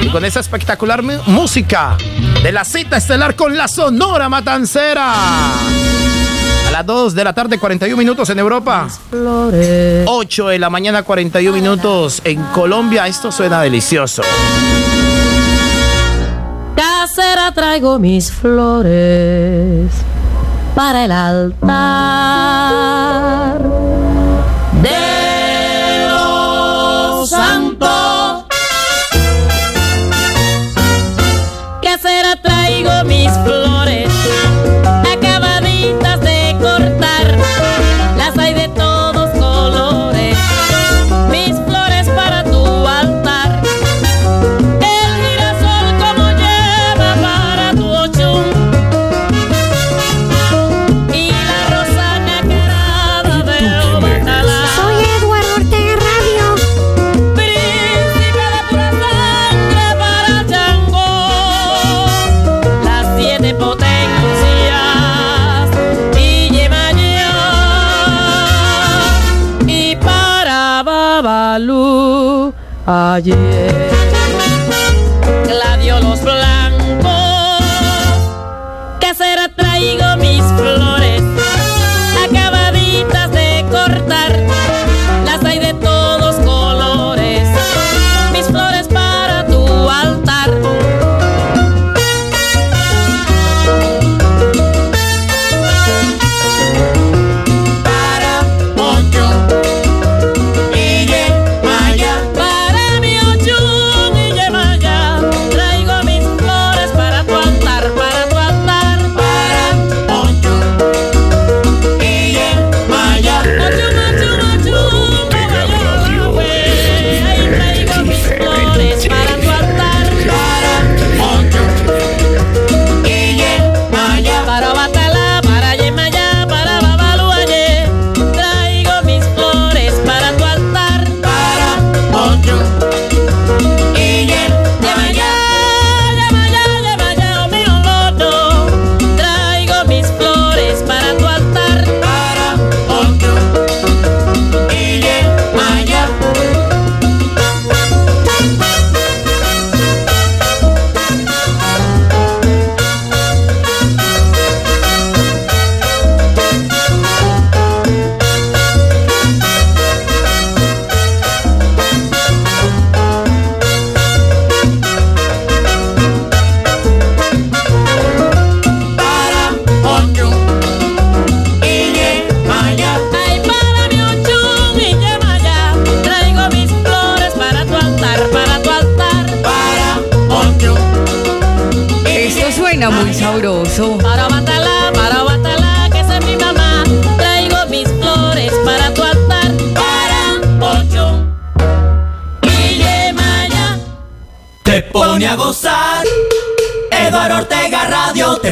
[0.00, 1.96] Y con esa espectacular música
[2.44, 5.14] de la cita estelar con la Sonora Matancera.
[6.76, 8.86] Las 2 de la tarde, 41 minutos en Europa.
[9.10, 13.06] 8 de la mañana, 41 minutos en Colombia.
[13.06, 14.20] Esto suena delicioso.
[16.74, 19.90] Casera traigo mis flores
[20.74, 22.95] para el altar
[72.86, 73.85] ayer.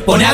[0.05, 0.34] Pone a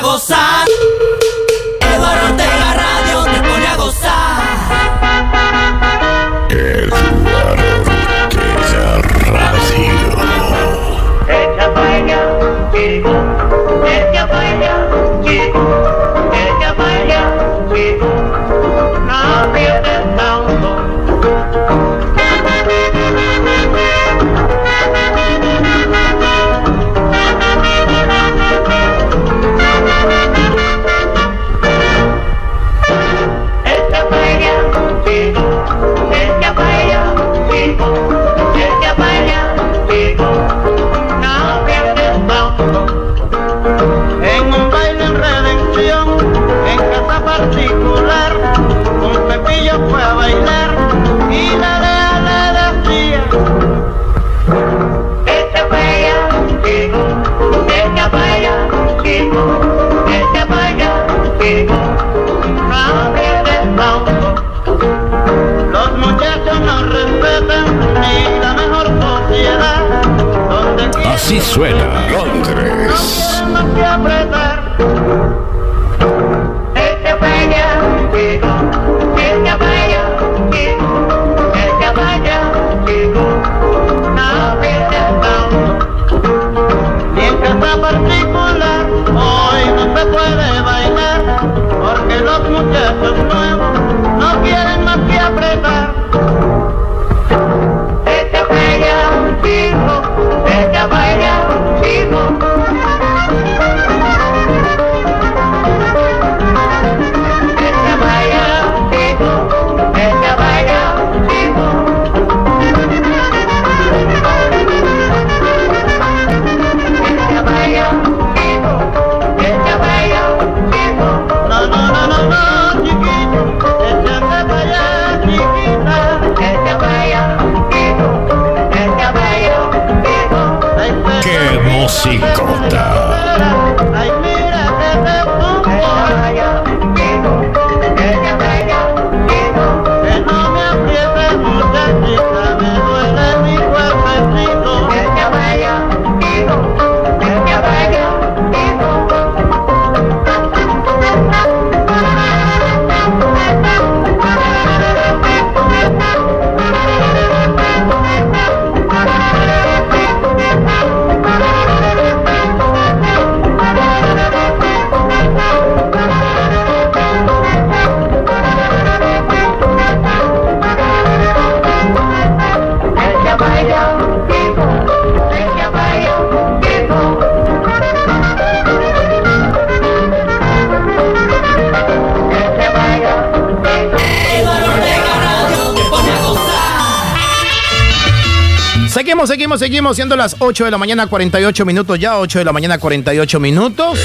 [189.27, 192.79] Seguimos, seguimos, siendo las 8 de la mañana, 48 minutos ya, 8 de la mañana,
[192.79, 193.99] 48 minutos.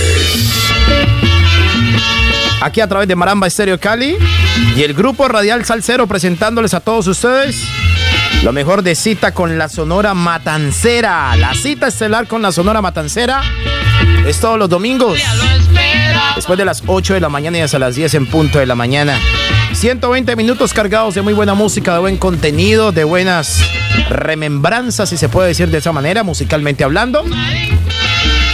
[2.59, 4.17] Aquí a través de Maramba Estéreo Cali
[4.75, 7.63] y el grupo Radial Salcero presentándoles a todos ustedes
[8.43, 11.35] lo mejor de cita con la Sonora Matancera.
[11.37, 13.41] La cita estelar con la Sonora Matancera
[14.27, 15.17] es todos los domingos.
[16.35, 18.75] Después de las 8 de la mañana y hasta las 10 en punto de la
[18.75, 19.17] mañana.
[19.85, 23.61] 120 minutos cargados de muy buena música, de buen contenido, de buenas
[24.09, 27.23] remembranzas, si se puede decir de esa manera, musicalmente hablando.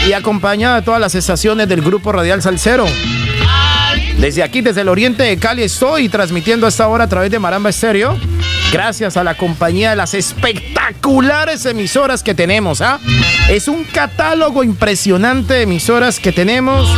[0.06, 2.86] Y acompañada de todas las estaciones del grupo Radial Salcero.
[4.18, 7.70] Desde aquí, desde el oriente de Cali, estoy transmitiendo esta hora a través de Maramba
[7.70, 8.20] Estéreo.
[8.74, 12.82] Gracias a la compañía de las espectaculares emisoras que tenemos.
[12.82, 13.00] ¿ah?
[13.48, 16.90] Es un catálogo impresionante de emisoras que tenemos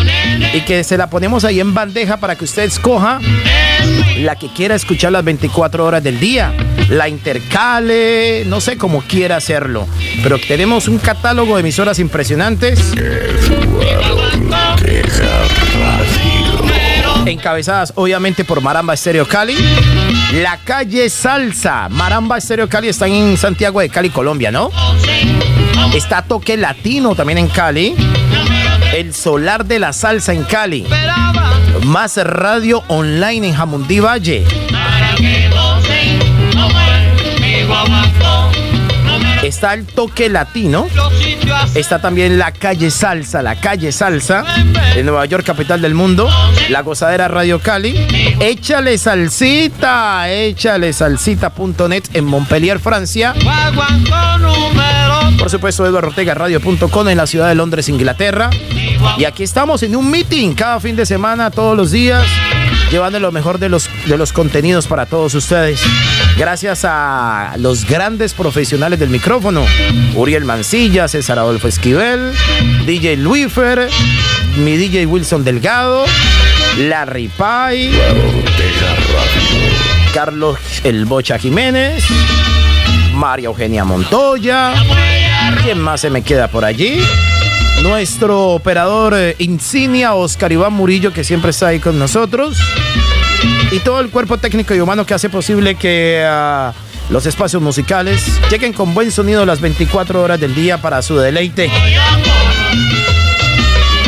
[0.56, 3.20] y que se la ponemos ahí en bandeja para que usted escoja
[4.18, 6.54] la que quiera escuchar las 24 horas del día.
[6.90, 9.88] La intercale, no sé cómo quiera hacerlo.
[10.22, 12.94] Pero tenemos un catálogo de emisoras impresionantes.
[17.26, 19.56] Encabezadas obviamente por Maramba Estéreo Cali.
[20.34, 21.88] La calle Salsa.
[21.90, 24.70] Maramba Estéreo Cali están en Santiago de Cali, Colombia, ¿no?
[25.94, 27.96] Está Toque Latino también en Cali.
[28.94, 30.86] El Solar de la Salsa en Cali.
[31.86, 34.46] Más radio online en Jamundí Valle.
[39.42, 40.88] Está el toque latino.
[41.74, 44.46] Está también la calle Salsa, la calle Salsa
[44.94, 46.30] de Nueva York, capital del mundo.
[46.70, 47.96] La gozadera Radio Cali.
[48.40, 53.34] Échale salsita, échale salsita.net en Montpellier, Francia.
[55.44, 58.50] Por supuesto, eduardortegaradio.com en la ciudad de Londres, Inglaterra.
[59.18, 62.26] Y aquí estamos en un meeting cada fin de semana, todos los días,
[62.90, 65.82] llevando lo mejor de los, de los contenidos para todos ustedes.
[66.38, 69.66] Gracias a los grandes profesionales del micrófono,
[70.16, 72.32] Uriel Mancilla, César Adolfo Esquivel,
[72.86, 73.90] DJ Luifer,
[74.56, 76.06] mi DJ Wilson Delgado,
[76.78, 77.92] Larry Pai,
[80.14, 82.02] Carlos El Bocha Jiménez,
[83.14, 84.74] María Eugenia Montoya.
[85.62, 87.02] ¿Quién más se me queda por allí?
[87.82, 92.58] Nuestro operador eh, insignia, Oscar Iván Murillo, que siempre está ahí con nosotros.
[93.72, 96.74] Y todo el cuerpo técnico y humano que hace posible que ah,
[97.10, 101.70] los espacios musicales lleguen con buen sonido las 24 horas del día para su deleite.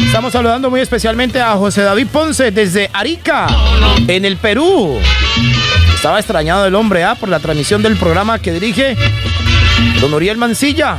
[0.05, 3.47] Estamos saludando muy especialmente a José David Ponce desde Arica,
[4.07, 4.97] en el Perú.
[5.93, 7.15] Estaba extrañado el hombre ¿ah?
[7.15, 8.95] por la transmisión del programa que dirige
[10.01, 10.97] Don Uriel Mancilla.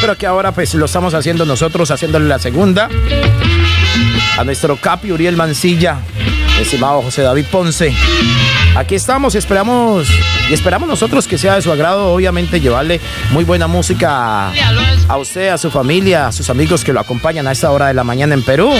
[0.00, 2.88] Pero que ahora pues lo estamos haciendo nosotros, haciéndole la segunda
[4.38, 5.98] a nuestro capi Uriel Mancilla,
[6.60, 7.94] estimado José David Ponce.
[8.76, 10.06] Aquí estamos, esperamos
[10.50, 14.52] y esperamos nosotros que sea de su agrado, obviamente llevarle muy buena música
[15.08, 17.94] a, usted, a su familia, a sus amigos que lo acompañan a esta hora de
[17.94, 18.70] la mañana en Perú.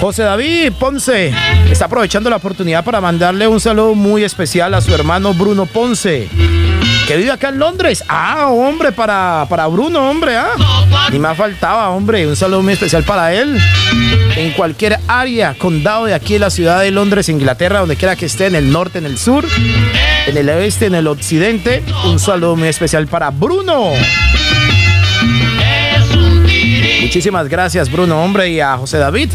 [0.00, 1.30] José David Ponce
[1.70, 6.26] está aprovechando la oportunidad para mandarle un saludo muy especial a su hermano Bruno Ponce,
[7.06, 8.02] que vive acá en Londres.
[8.08, 10.52] Ah, hombre, para, para Bruno, hombre, ah.
[11.12, 13.58] Ni más faltaba, hombre, un saludo muy especial para él.
[14.36, 18.46] En cualquier área, condado de aquí la ciudad de Londres, Inglaterra, donde quiera que esté,
[18.46, 19.44] en el norte, en el sur,
[20.26, 23.90] en el oeste, en el occidente, un saludo muy especial para Bruno.
[27.10, 29.32] Muchísimas gracias, Bruno, hombre, y a José David.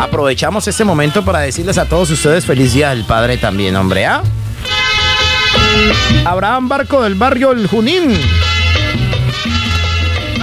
[0.00, 4.22] Aprovechamos este momento para decirles a todos ustedes feliz día del padre también, hombre, ¿ah?
[6.24, 8.12] Abraham Barco del barrio El Junín.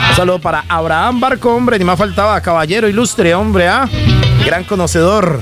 [0.09, 3.89] Un saludo para Abraham Barco, hombre, ni más faltaba, caballero ilustre, hombre, ¿ah?
[4.45, 5.39] Gran conocedor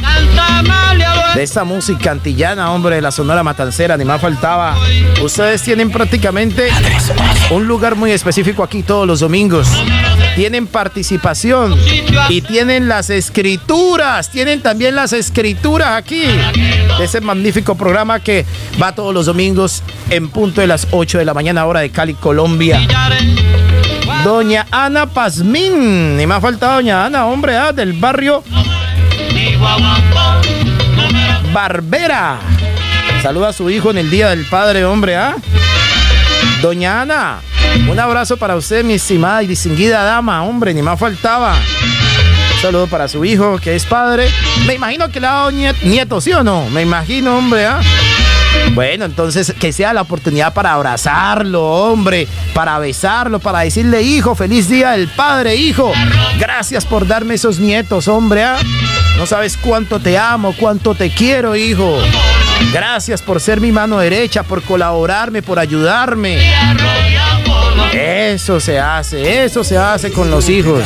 [1.36, 4.78] de esta música antillana, hombre, de la Sonora Matancera, ni más faltaba.
[5.21, 6.69] Ustedes tienen prácticamente
[7.49, 9.67] un lugar muy específico aquí todos los domingos.
[10.38, 11.76] Tienen participación
[12.30, 16.26] y tienen las escrituras, tienen también las escrituras aquí
[17.02, 18.46] ese magnífico programa que
[18.80, 19.82] va todos los domingos
[20.12, 22.80] en punto de las 8 de la mañana, hora de Cali, Colombia.
[24.24, 28.44] Doña Ana Pazmín, ni más faltaba Doña Ana, hombre, ah, del barrio
[31.52, 32.38] Barbera.
[33.24, 35.36] Saluda a su hijo en el Día del Padre, hombre, ¿ah?
[36.62, 37.39] Doña Ana,
[37.89, 41.53] un abrazo para usted, mi estimada y distinguida dama, hombre, ni más faltaba.
[42.55, 44.28] Un saludo para su hijo, que es padre.
[44.66, 46.68] Me imagino que le ha dado niet- nieto, ¿sí o no?
[46.72, 47.80] Me imagino, hombre, ¿ah?
[48.74, 54.68] Bueno, entonces que sea la oportunidad para abrazarlo, hombre, para besarlo, para decirle, hijo, feliz
[54.68, 55.93] día del padre, hijo.
[56.39, 58.43] Gracias por darme esos nietos, hombre.
[58.43, 58.58] ¿ah?
[59.18, 61.99] No sabes cuánto te amo, cuánto te quiero, hijo.
[62.72, 66.39] Gracias por ser mi mano derecha, por colaborarme, por ayudarme.
[67.93, 70.84] Eso se hace, eso se hace con los hijos.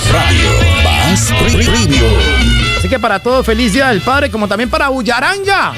[2.78, 5.74] Así que para todos, feliz día del padre, como también para Bullaranga.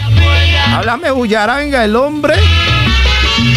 [0.69, 2.35] Háblame Bullaranga, el hombre.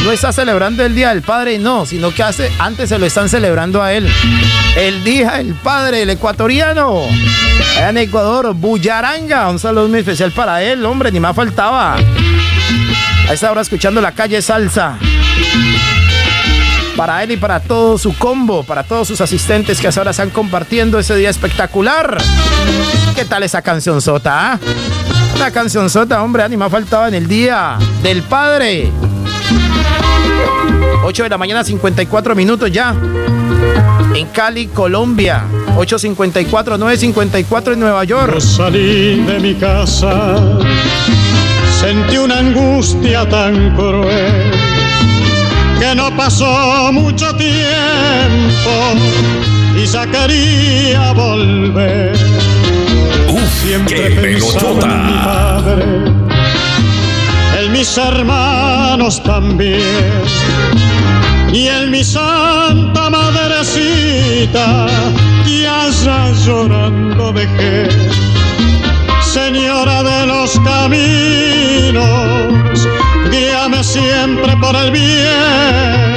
[0.05, 3.29] No está celebrando el Día del Padre, no, sino que hace, antes se lo están
[3.29, 4.09] celebrando a él.
[4.77, 7.03] El Día del Padre, el ecuatoriano.
[7.77, 9.49] Allá en Ecuador, Bullaranga.
[9.49, 11.97] Un saludo muy especial para él, hombre, ni más faltaba.
[11.97, 14.97] A esta hora escuchando la calle Salsa.
[16.97, 20.31] Para él y para todo su combo, para todos sus asistentes que hasta ahora están
[20.31, 22.17] compartiendo ese día espectacular.
[23.15, 24.53] ¿Qué tal esa canción sota?
[24.53, 24.59] ah?
[25.35, 28.91] Una canción sota, hombre, ah, ni más faltaba en el día del padre.
[31.05, 32.95] 8 de la mañana, 54 minutos ya.
[34.15, 35.45] En Cali, Colombia.
[35.77, 38.35] 8.54, 9.54 en Nueva York.
[38.35, 40.37] Yo salí de mi casa,
[41.81, 44.51] sentí una angustia tan cruel
[45.79, 48.73] que no pasó mucho tiempo
[49.77, 52.17] y se quería volver.
[53.63, 55.67] Siempre qué pensaba
[57.77, 59.83] mis hermanos también
[61.53, 64.87] y en mi santa madrecita
[65.45, 67.89] que allá llorando dejé.
[69.21, 72.03] Señora de los caminos,
[73.31, 76.17] guíame siempre por el bien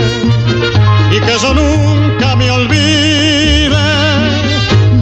[1.12, 3.70] y que yo nunca me olvide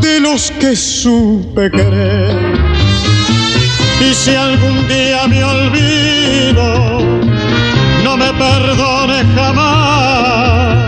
[0.02, 2.67] de los que supe querer.
[4.24, 7.00] Si algún día me olvido,
[8.04, 10.88] no me perdone jamás,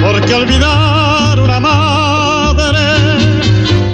[0.00, 2.78] porque olvidar una madre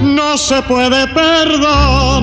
[0.02, 2.18] no se puede perdonar.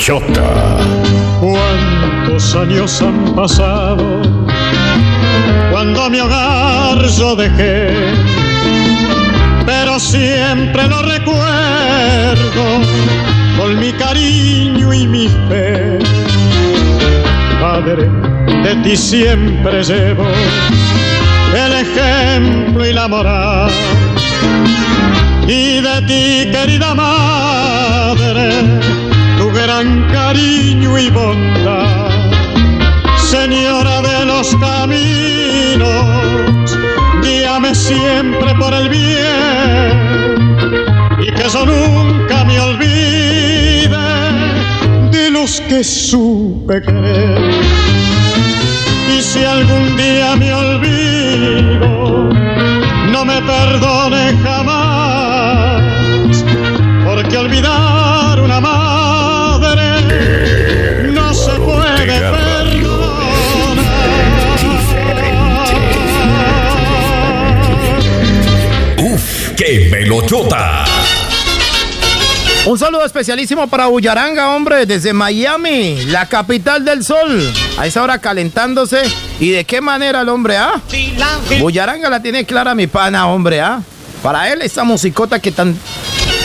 [0.00, 0.78] Melochota!
[1.40, 4.22] ¿Cuántos años han pasado
[5.70, 7.94] cuando mi hogar yo dejé?
[9.66, 12.80] Pero siempre lo recuerdo
[13.58, 15.98] con mi cariño y mi fe.
[17.60, 18.08] Padre,
[18.62, 20.26] de ti siempre llevo
[21.54, 23.70] el ejemplo y la moral.
[25.46, 28.50] Y de ti, querida madre,
[29.70, 32.10] gran cariño y bondad.
[33.16, 35.96] Señora de los caminos,
[37.22, 39.92] guíame siempre por el bien
[41.20, 44.06] y que yo nunca me olvide
[45.12, 47.38] de los que supe querer.
[49.16, 52.28] Y si algún día me olvido,
[53.12, 54.59] no me perdone jamás,
[69.60, 70.86] ¡Qué melochota!
[72.64, 77.52] Un saludo especialísimo para Bullaranga, hombre, desde Miami, la capital del sol.
[77.76, 79.02] A esa hora calentándose.
[79.38, 80.80] ¿Y de qué manera el hombre, ah?
[81.58, 83.82] Bullaranga la tiene clara mi pana, hombre, ah.
[84.22, 85.76] Para él, esa musicota que tan,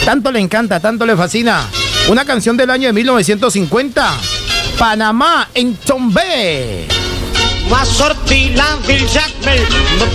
[0.03, 1.69] tanto le encanta, tanto le fascina.
[2.09, 4.13] Una canción del año de 1950.
[4.77, 6.85] Panamá en Tombé.
[7.69, 8.75] Ma sorti la
[9.95, 10.05] no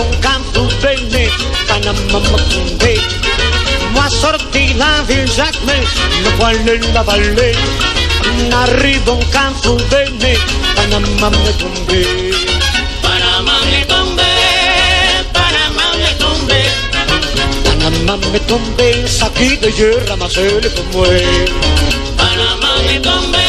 [0.00, 1.30] un canto bene,
[1.66, 3.00] Panama Macumbe.
[3.92, 5.86] Ma sorti la vil Jacmel,
[6.22, 7.54] no vuole la valle,
[8.48, 10.38] n'arrivo un canto bene,
[10.74, 12.06] Panama Macumbe.
[13.00, 14.30] Panamá me tombe,
[17.64, 21.24] Panama me tombe, saqui de hierra, ma se le tombe.
[22.16, 23.45] Panamá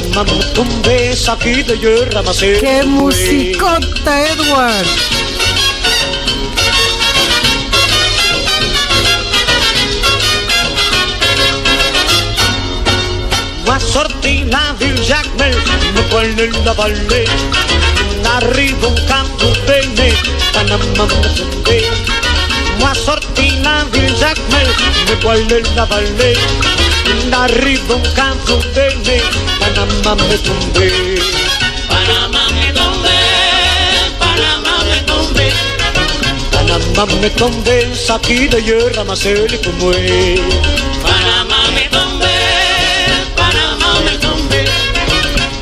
[0.00, 4.86] Panamá me tombe, saqui de hierra, ma se le ¡Qué musicota, Edward!
[13.66, 15.54] Ma sorti la vil Jacmel,
[15.94, 17.24] no vuole la valle,
[18.22, 20.12] n'arrivo un canto bene,
[20.52, 21.82] Panama me tombe.
[22.80, 24.68] Ma sorti la vil Jacmel,
[25.06, 26.34] no vuole la valle,
[27.28, 29.20] n'arrivo un canto bene,
[29.58, 30.90] Panama me tombe.
[31.88, 33.16] Panamá me tombe,
[34.18, 35.52] Panamá me tombe.
[36.50, 40.40] Panama me tombe, saqui de hierra, ma se le tombe.
[41.02, 42.34] Panamá me tombe,
[43.36, 44.64] Panamá me tombe.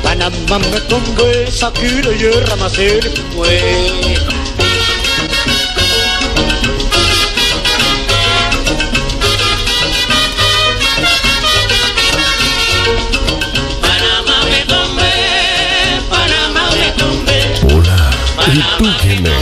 [0.03, 3.59] Panama me tombe, saqui de hierra, ma se le tombe.
[4.17, 4.38] Panamá
[18.49, 19.38] República.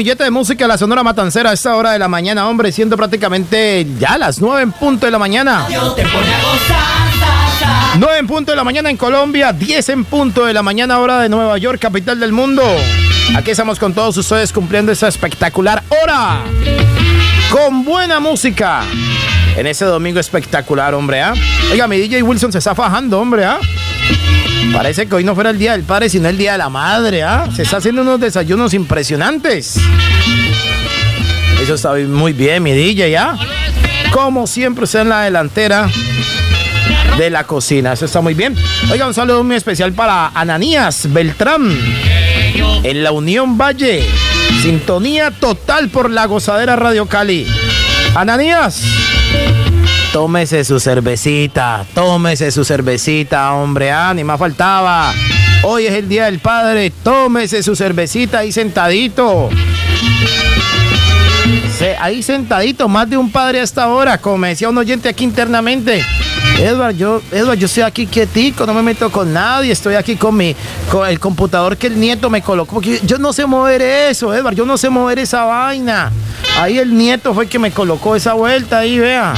[0.00, 2.96] Ramillete de música de la Sonora Matancera a esta hora de la mañana, hombre, siendo
[2.96, 5.66] prácticamente ya las 9 en punto de la mañana.
[7.98, 11.20] 9 en punto de la mañana en Colombia, 10 en punto de la mañana hora
[11.20, 12.62] de Nueva York, capital del mundo.
[13.36, 16.44] Aquí estamos con todos ustedes cumpliendo esa espectacular hora.
[17.50, 18.80] Con buena música.
[19.54, 21.34] En ese domingo espectacular, hombre, ¿ah?
[21.70, 23.58] Oiga, mi DJ Wilson se está fajando, hombre, ¿ah?
[24.72, 27.22] Parece que hoy no fuera el día del padre, sino el día de la madre,
[27.22, 27.48] ¿ah?
[27.54, 29.78] Se está haciendo unos desayunos impresionantes.
[31.62, 33.36] Eso está muy bien, mi DJ, ¿ah?
[34.12, 35.88] Como siempre, está en la delantera
[37.18, 37.92] de la cocina.
[37.92, 38.56] Eso está muy bien.
[38.90, 41.70] Oiga, un saludo muy especial para Ananías Beltrán
[42.82, 44.04] en la Unión Valle.
[44.62, 47.46] Sintonía total por la gozadera Radio Cali.
[48.14, 48.82] Ananías,
[50.12, 55.12] tómese su cervecita, tómese su cervecita, hombre, ah, ni más faltaba.
[55.62, 59.48] Hoy es el Día del Padre, tómese su cervecita ahí sentadito.
[61.78, 66.04] Se- ahí sentadito, más de un padre hasta ahora, como decía un oyente aquí internamente.
[66.58, 70.36] Edward, yo, Edward, yo estoy aquí quietico, no me meto con nadie, estoy aquí con
[70.36, 70.54] mi,
[70.90, 72.74] con el computador que el nieto me colocó.
[72.74, 76.12] porque Yo no sé mover eso, Edward, yo no sé mover esa vaina.
[76.58, 79.32] Ahí el nieto fue el que me colocó esa vuelta ahí, vea.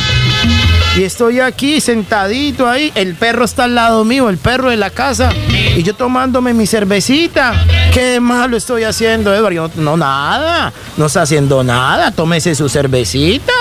[0.95, 4.91] Y estoy aquí sentadito ahí, el perro está al lado mío, el perro de la
[4.91, 5.31] casa,
[5.75, 7.65] y yo tomándome mi cervecita.
[7.95, 9.55] ¿Qué malo estoy haciendo, Edward?
[9.55, 13.53] Yo, no, nada, no está haciendo nada, tómese su cervecita.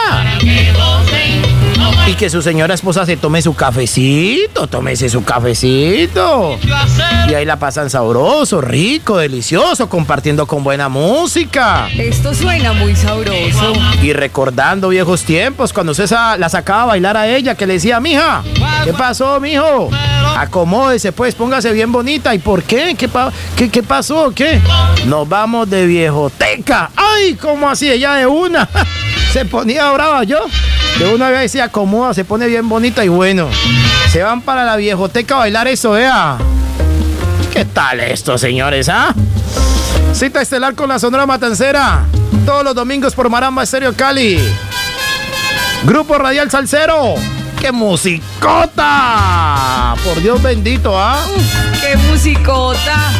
[2.07, 6.57] Y que su señora esposa se tome su cafecito, tómese su cafecito.
[7.29, 11.87] Y ahí la pasan sabroso, rico, delicioso, compartiendo con buena música.
[11.97, 13.73] Esto suena muy sabroso.
[14.01, 17.99] Y recordando viejos tiempos, cuando usted la sacaba a bailar a ella, que le decía,
[17.99, 18.43] mija,
[18.83, 19.89] ¿qué pasó, mijo?
[20.37, 22.33] Acomódese, pues, póngase bien bonita.
[22.33, 22.95] ¿Y por qué?
[22.97, 24.31] ¿Qué, pa- qué, qué pasó?
[24.33, 24.59] ¿Qué?
[25.05, 26.89] Nos vamos de viejoteca.
[26.95, 27.35] ¡Ay!
[27.35, 27.89] ¿Cómo así?
[27.91, 28.67] Ella de una.
[29.33, 30.39] Se ponía brava yo.
[30.99, 33.47] De una vez se acomoda, se pone bien bonita y bueno.
[34.11, 36.37] Se van para la viejoteca a bailar eso, vea.
[37.53, 39.15] ¿Qué tal esto, señores, ah?
[40.13, 42.03] Cita estelar con la Sonora Matancera.
[42.45, 44.37] Todos los domingos por Maramba Estéreo Cali.
[45.83, 47.15] Grupo Radial Salcero.
[47.59, 48.75] ¡Qué musicota!
[50.03, 51.23] Por Dios bendito, ¿ah?
[51.79, 53.11] ¡Qué musicota!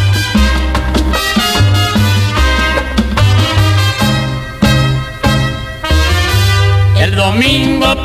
[7.00, 7.96] El domingo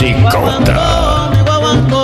[0.00, 1.99] musicota!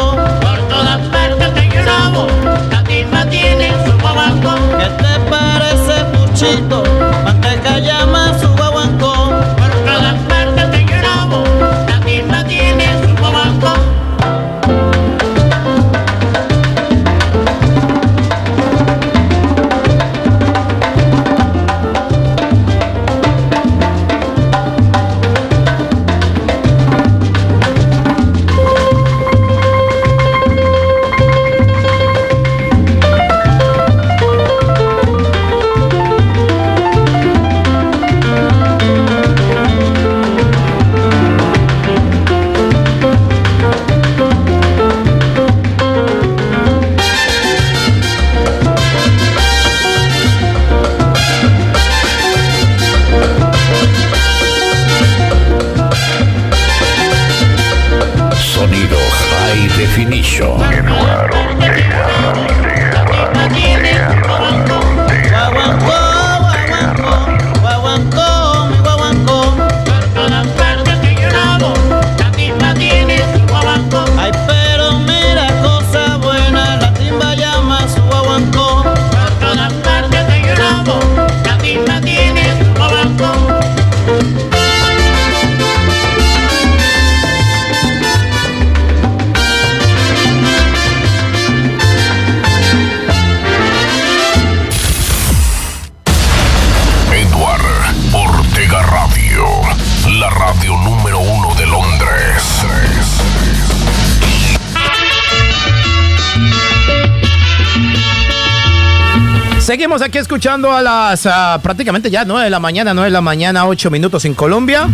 [110.37, 113.91] Escuchando a las ah, prácticamente ya 9 de la mañana, 9 de la mañana, 8
[113.91, 114.87] minutos en Colombia.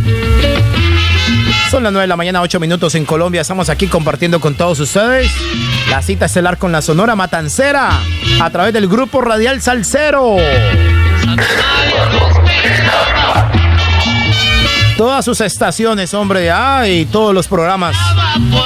[1.68, 3.40] Son las 9 de la mañana, 8 minutos en Colombia.
[3.40, 5.32] Estamos aquí compartiendo con todos ustedes
[5.90, 7.90] la cita estelar con la Sonora Matancera
[8.40, 10.36] a través del grupo Radial Salcero.
[14.96, 17.96] Todas sus estaciones, hombre, ah, y todos los programas.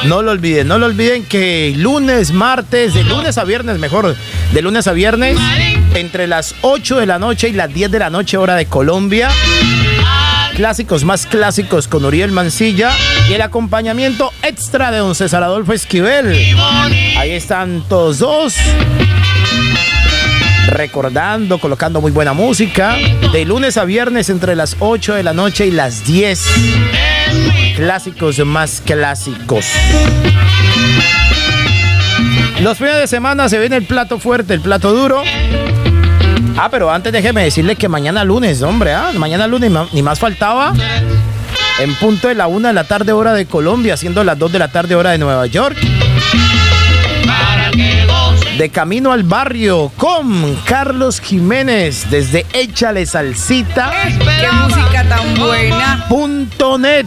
[0.05, 4.15] No lo olviden, no lo olviden que lunes, martes, de lunes a viernes, mejor,
[4.53, 5.39] de lunes a viernes,
[6.01, 9.31] entre las 8 de la noche y las 10 de la noche, hora de Colombia.
[10.55, 12.91] Clásicos más clásicos con Uriel Mancilla
[13.29, 16.35] y el acompañamiento extra de don César Adolfo Esquivel.
[17.17, 18.55] Ahí están todos dos
[20.67, 22.97] recordando, colocando muy buena música.
[23.33, 26.47] De lunes a viernes entre las 8 de la noche y las 10.
[27.77, 29.67] Clásicos más clásicos.
[32.61, 35.23] Los fines de semana se viene el plato fuerte, el plato duro.
[36.59, 40.73] Ah, pero antes déjeme decirle que mañana lunes, hombre, ah, mañana lunes ni más faltaba.
[41.79, 44.59] En punto de la una de la tarde hora de Colombia, siendo las 2 de
[44.59, 45.77] la tarde hora de Nueva York.
[48.57, 53.91] De camino al barrio con Carlos Jiménez desde Échale Salsita.
[54.41, 56.07] Qué música tan buena.
[56.09, 57.07] Punto net.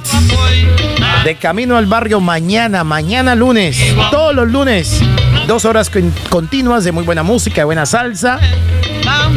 [1.24, 3.80] De camino al barrio mañana, mañana lunes,
[4.12, 5.02] todos los lunes.
[5.48, 8.40] Dos horas con- continuas de muy buena música, de buena salsa.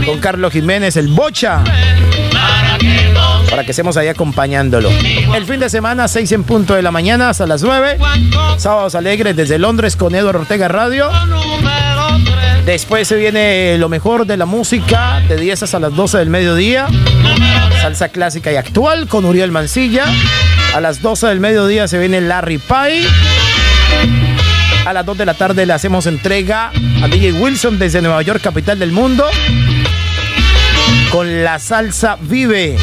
[0.07, 1.63] Con Carlos Jiménez, el Bocha.
[3.51, 4.91] Para que estemos ahí acompañándolo.
[5.35, 7.99] El fin de semana, 6 en punto de la mañana hasta las 9.
[8.57, 11.11] Sábados alegres desde Londres con Eduardo Ortega Radio.
[12.65, 16.87] Después se viene lo mejor de la música de 10 hasta las 12 del mediodía.
[17.81, 20.07] Salsa clásica y actual con Uriel Mancilla.
[20.75, 23.07] A las 12 del mediodía se viene Larry Pie.
[24.87, 26.71] A las 2 de la tarde le hacemos entrega
[27.03, 29.27] a DJ Wilson desde Nueva York, capital del mundo.
[31.13, 32.79] Con la salsa Vive.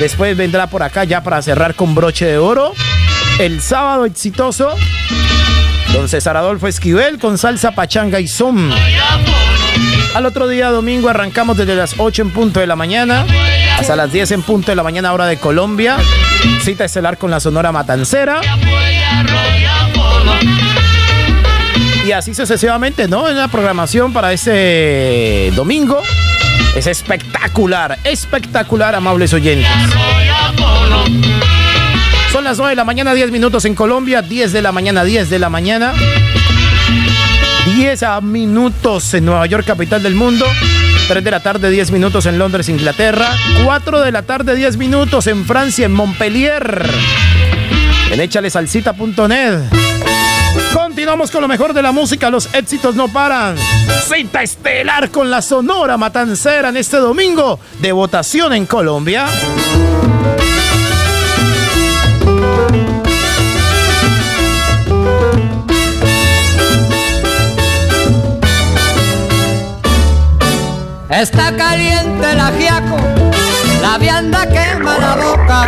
[0.00, 2.72] Después vendrá por acá ya para cerrar con broche de oro.
[3.38, 4.74] El sábado exitoso.
[5.92, 8.72] Don César Adolfo Esquivel con salsa pachanga y son.
[10.14, 13.24] Al otro día, domingo, arrancamos desde las 8 en punto de la mañana
[13.78, 15.98] hasta las 10 en punto de la mañana, hora de Colombia.
[16.62, 18.40] Cita estelar con la Sonora Matancera.
[22.04, 23.28] Y así sucesivamente, ¿no?
[23.28, 26.02] En la programación para ese domingo
[26.74, 29.70] es espectacular, espectacular, amables oyentes.
[32.32, 35.28] Son las 9 de la mañana, 10 minutos en Colombia, 10 de la mañana, 10
[35.28, 35.92] de la mañana.
[37.76, 40.46] 10 minutos en Nueva York, capital del mundo.
[41.08, 43.36] 3 de la tarde, 10 minutos en Londres, Inglaterra.
[43.64, 46.88] 4 de la tarde, 10 minutos en Francia, en Montpellier.
[48.10, 49.91] En échalesalcita.net.
[50.72, 53.56] Continuamos con lo mejor de la música, los éxitos no paran.
[54.08, 59.26] Cita estelar con la Sonora Matancera en este domingo de votación en Colombia.
[71.08, 72.96] Está caliente el ajiaco,
[73.92, 75.66] la vianda quema la boca.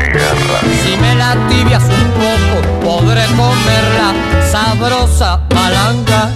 [0.83, 4.15] Si me la tibias un poco, podré comerla
[4.51, 6.31] sabrosa malanga.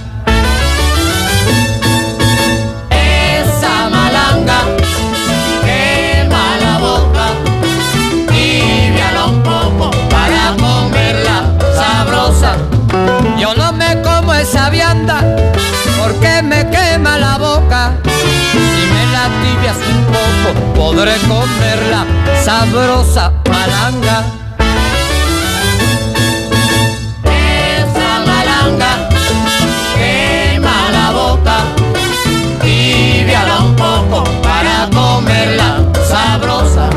[20.74, 22.07] Podré comerla
[22.44, 24.24] sabrosa malanga.
[27.24, 29.09] Esa malanga
[29.96, 31.57] quema la boca,
[32.62, 36.90] tibiala un poco para comerla sabrosa.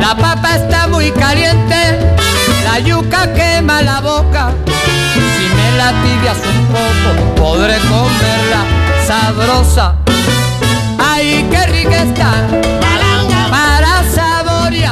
[0.00, 1.98] La papa está muy caliente,
[2.64, 4.52] la yuca quema la boca.
[5.14, 8.60] Si me la tibias un poco, podré comerla
[9.06, 9.96] sabrosa.
[10.98, 12.63] ¡Ay, qué rica está!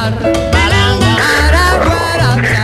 [0.03, 2.57] Malanga para malanga para guarachar,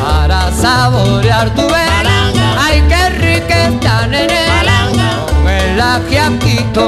[0.00, 2.06] para saborear tu ver.
[2.56, 4.46] ¡Ay, qué rica está, nene!
[5.26, 6.86] Con el ajiaquito,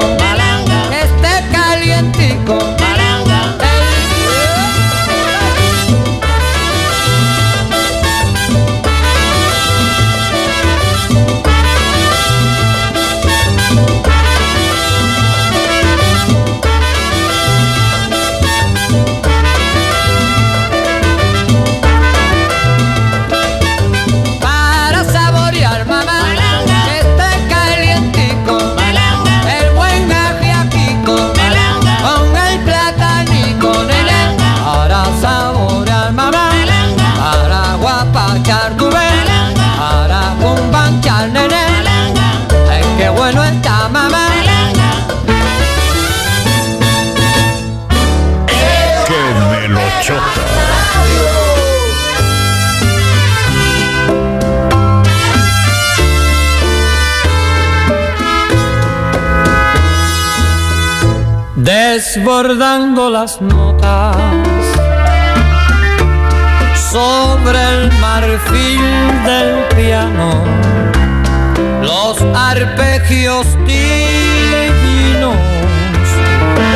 [62.13, 64.17] desbordando las notas
[66.91, 68.81] sobre el marfil
[69.23, 70.43] del piano,
[71.81, 75.37] los arpegios divinos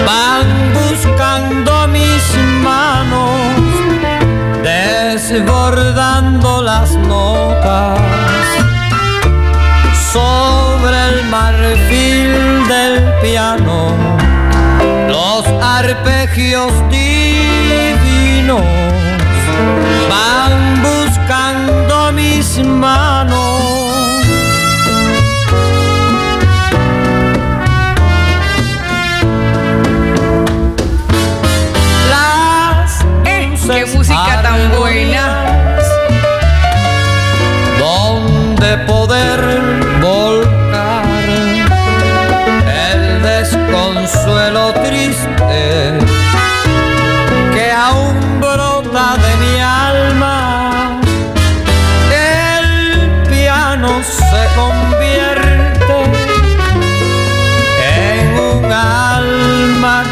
[0.07, 2.23] van buscando mis
[2.63, 3.41] manos,
[4.63, 7.99] desbordando las notas
[10.13, 14.14] sobre el marfil del piano
[15.15, 18.61] los arpegios divinos
[20.09, 23.61] van buscando mis manos.
[32.09, 35.23] Las qué música tan buena.
[37.79, 39.64] Donde poder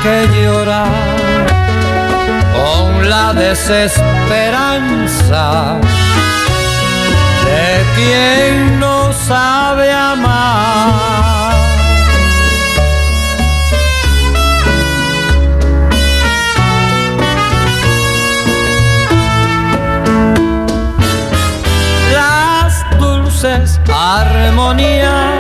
[0.04, 0.88] que llorar
[2.54, 3.88] con la desesperanza
[7.46, 11.54] de quien no sabe amar.
[22.14, 25.33] Las dulces armonías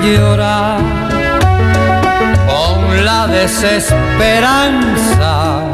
[0.00, 0.78] que llora
[2.46, 5.66] con la desesperanza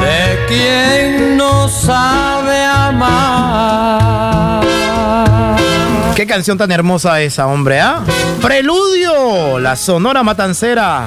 [0.00, 4.00] de quien no sabe amar.
[6.14, 8.00] Qué canción tan hermosa esa, hombre, ¿ah?
[8.42, 11.06] Preludio, la Sonora Matancera.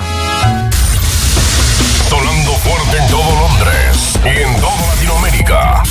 [2.10, 5.83] Sonando fuerte en todo Londres y en toda Latinoamérica.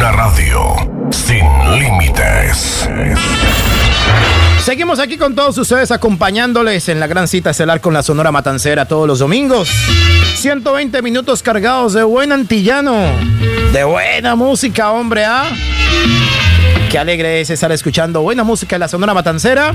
[0.00, 1.44] Una radio sin
[1.78, 2.88] límites.
[4.58, 8.88] Seguimos aquí con todos ustedes acompañándoles en la gran cita estelar con la Sonora Matancera
[8.88, 9.68] todos los domingos.
[10.36, 12.96] 120 minutos cargados de buen antillano,
[13.74, 15.44] de buena música, hombre, ¿ah?
[16.90, 19.74] Qué alegre es estar escuchando buena música de la Sonora Matancera.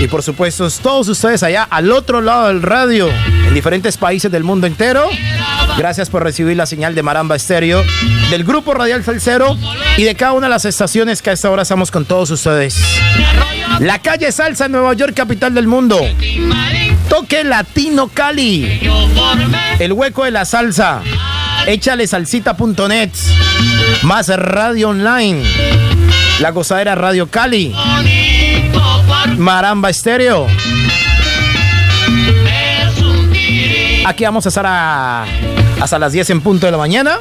[0.00, 3.10] Y por supuesto, todos ustedes allá al otro lado del radio,
[3.46, 5.10] en diferentes países del mundo entero.
[5.80, 7.82] Gracias por recibir la señal de Maramba Estéreo,
[8.28, 9.56] del Grupo Radial Salcero
[9.96, 12.78] y de cada una de las estaciones que a esta hora estamos con todos ustedes.
[13.78, 15.98] La calle Salsa Nueva York, capital del mundo.
[17.08, 18.90] Toque Latino Cali.
[19.78, 21.00] El hueco de la salsa.
[21.66, 23.12] Échale salsita.net.
[24.02, 25.42] Más radio online.
[26.40, 27.74] La gozadera Radio Cali.
[29.38, 30.46] Maramba Estéreo.
[34.04, 35.24] Aquí vamos a estar a-
[35.80, 37.18] hasta las 10 en punto de la mañana.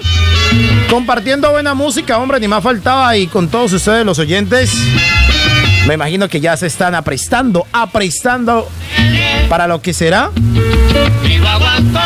[0.90, 3.16] Compartiendo buena música, hombre, ni más faltaba.
[3.16, 4.72] Y con todos ustedes, los oyentes,
[5.86, 8.68] me imagino que ya se están aprestando, aprestando
[9.50, 10.32] para lo que será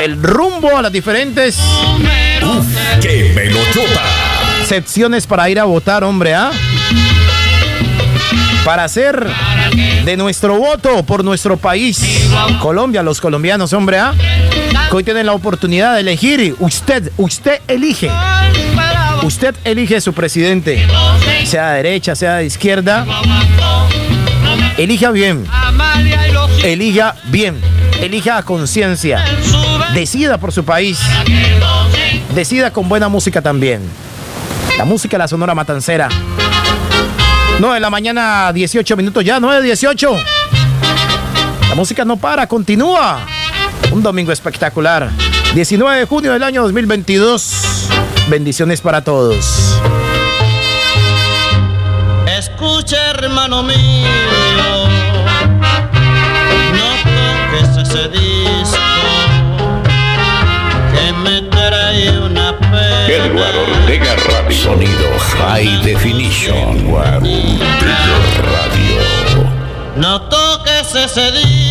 [0.02, 1.58] el rumbo a las diferentes
[3.02, 4.02] ¡Qué velochota!
[4.68, 6.52] secciones para ir a votar, hombre, ¿ah?
[8.66, 9.28] Para hacer
[10.06, 12.02] de nuestro voto por nuestro país,
[12.62, 14.14] Colombia, los colombianos, hombre, ¿ah?
[14.96, 16.56] Hoy tienen la oportunidad de elegir.
[16.60, 18.12] Usted, usted elige.
[19.24, 20.86] Usted elige su presidente,
[21.46, 23.04] sea de derecha, sea de izquierda.
[24.78, 25.48] Elija bien.
[26.64, 27.60] Elija bien.
[28.02, 29.26] Elija a conciencia.
[29.96, 31.00] Decida por su país.
[32.36, 33.82] Decida con buena música también.
[34.78, 36.08] La música la Sonora Matancera.
[37.60, 40.16] 9 de la mañana, 18 minutos ya, 9 18.
[41.70, 43.26] La música no para, continúa.
[43.94, 45.12] Un domingo espectacular.
[45.54, 47.90] 19 de junio del año 2022.
[48.28, 49.78] Bendiciones para todos.
[52.26, 54.08] Escucha, hermano mío,
[56.74, 58.78] no toques ese disco
[60.92, 63.08] que me trae una pena.
[63.08, 64.58] Edward Ortega Radio.
[64.58, 66.80] Sonido High Definition.
[66.80, 67.62] Edward Ortega
[68.42, 69.02] Radio.
[69.98, 71.63] No toques ese disco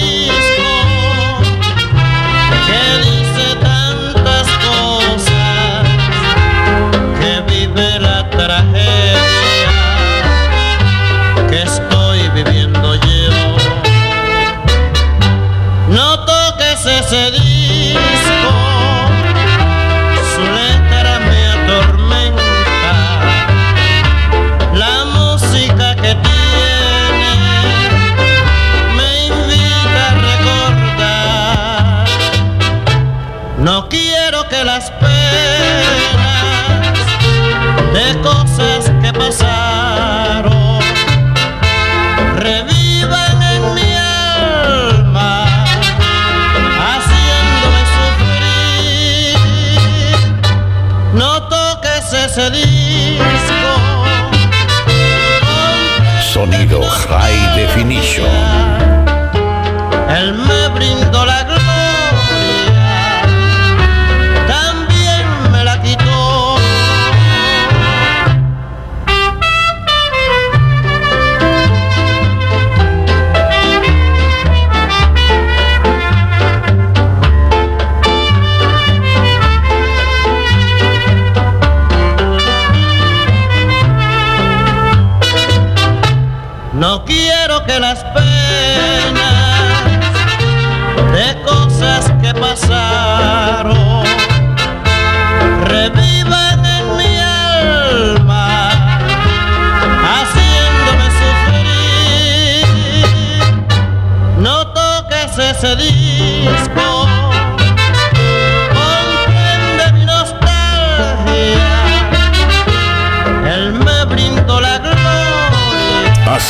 [56.80, 58.61] High Definition.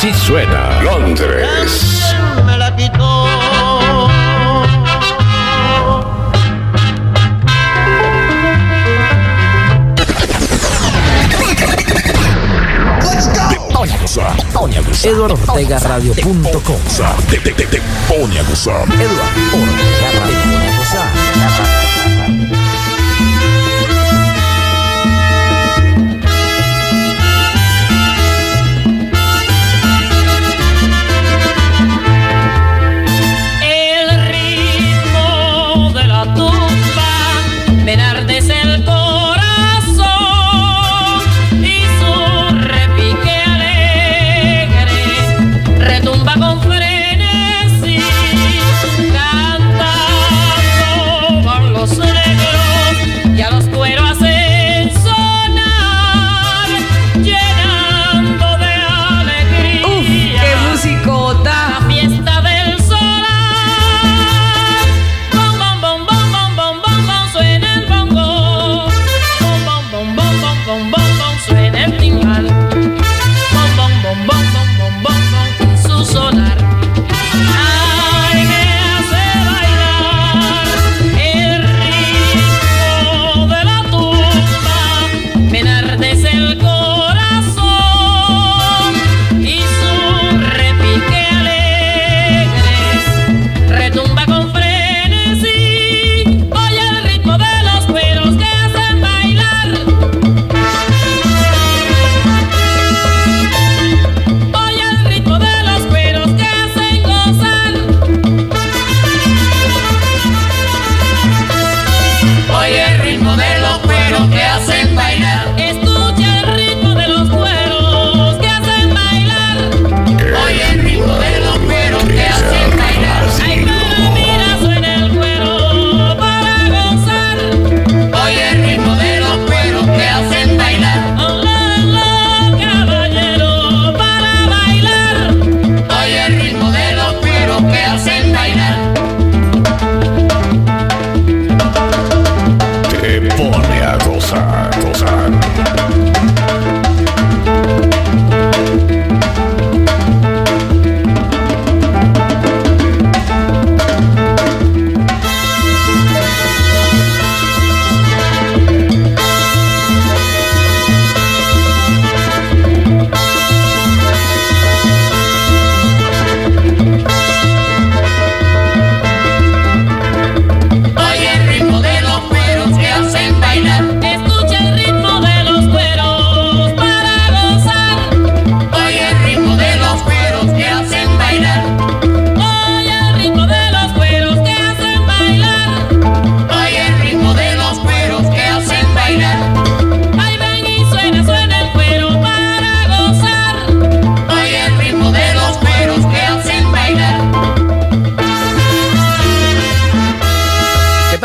[0.03, 2.13] Así suena Londres.
[2.45, 3.23] Me la quitó.
[15.05, 16.79] Eduardo Ortega Radio.com
[17.29, 18.83] te, te, te, te pone a gozar.
[18.83, 20.72] Eduardo Ortega Radio.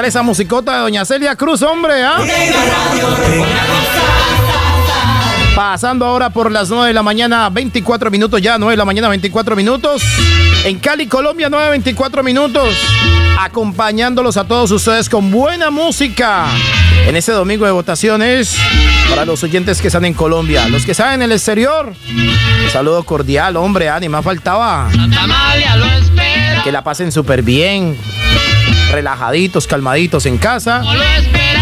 [0.08, 2.02] Esa musicota de Doña Celia Cruz, hombre?
[2.02, 2.18] ah?
[5.54, 9.08] Pasando ahora por las 9 de la mañana, 24 minutos ya, 9 de la mañana,
[9.08, 10.02] 24 minutos.
[10.64, 12.74] En Cali, Colombia, 9, 24 minutos.
[13.38, 16.46] Acompañándolos a todos ustedes con buena música.
[17.06, 18.56] En este domingo de votaciones,
[19.10, 23.02] para los oyentes que están en Colombia, los que están en el exterior, un saludo
[23.04, 24.88] cordial, hombre, ah, ni más faltaba.
[24.88, 26.27] Amalia lo espera.
[26.64, 27.96] Que la pasen súper bien,
[28.90, 30.82] relajaditos, calmaditos en casa.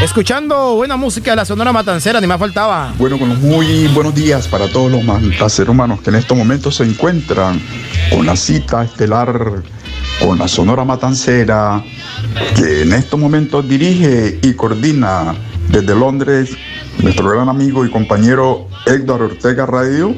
[0.02, 2.92] Escuchando buena música de la Sonora Matancera, ni más faltaba.
[2.98, 6.76] Bueno, con los muy buenos días para todos los mataceros humanos que en estos momentos
[6.76, 7.60] se encuentran
[8.10, 9.62] con la cita estelar
[10.20, 11.82] con la Sonora Matancera,
[12.56, 15.34] que en estos momentos dirige y coordina
[15.68, 16.56] desde Londres
[17.02, 20.14] nuestro gran amigo y compañero Héctor Ortega Radio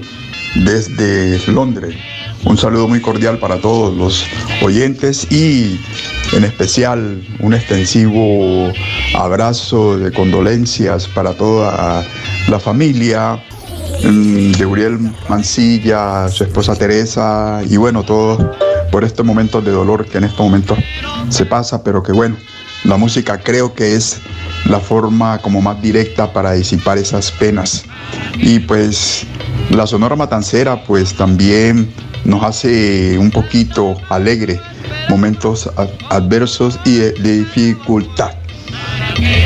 [0.55, 1.95] desde Londres.
[2.45, 4.25] Un saludo muy cordial para todos los
[4.63, 5.81] oyentes y
[6.33, 8.73] en especial un extensivo
[9.15, 12.07] abrazo de condolencias para toda
[12.49, 13.43] la familia
[14.05, 14.99] mm, de Uriel
[15.29, 18.45] Mancilla, su esposa Teresa y bueno, todos
[18.93, 20.79] por estos momentos de dolor que en estos momentos
[21.29, 22.37] se pasa, pero que bueno,
[22.85, 24.19] la música creo que es
[24.67, 27.85] la forma como más directa para disipar esas penas.
[28.37, 29.27] Y pues
[29.71, 31.93] la Sonora Matancera pues también
[32.25, 34.61] nos hace un poquito alegre
[35.09, 35.71] momentos
[36.11, 38.33] adversos y de dificultad.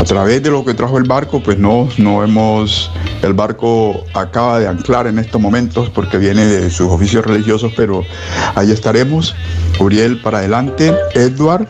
[0.00, 2.90] A través de lo que trajo el barco, pues no, no hemos,
[3.22, 8.04] el barco acaba de anclar en estos momentos porque viene de sus oficios religiosos, pero
[8.54, 9.34] ahí estaremos.
[9.78, 11.66] Uriel para adelante, Edward,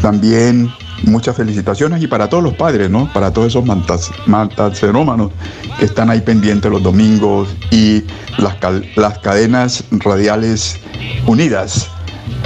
[0.00, 0.70] también
[1.02, 3.12] muchas felicitaciones y para todos los padres, ¿no?
[3.12, 5.32] Para todos esos mantas, mantacerómanos
[5.78, 8.04] que están ahí pendientes los domingos y
[8.38, 8.56] las,
[8.96, 10.78] las cadenas radiales
[11.26, 11.88] unidas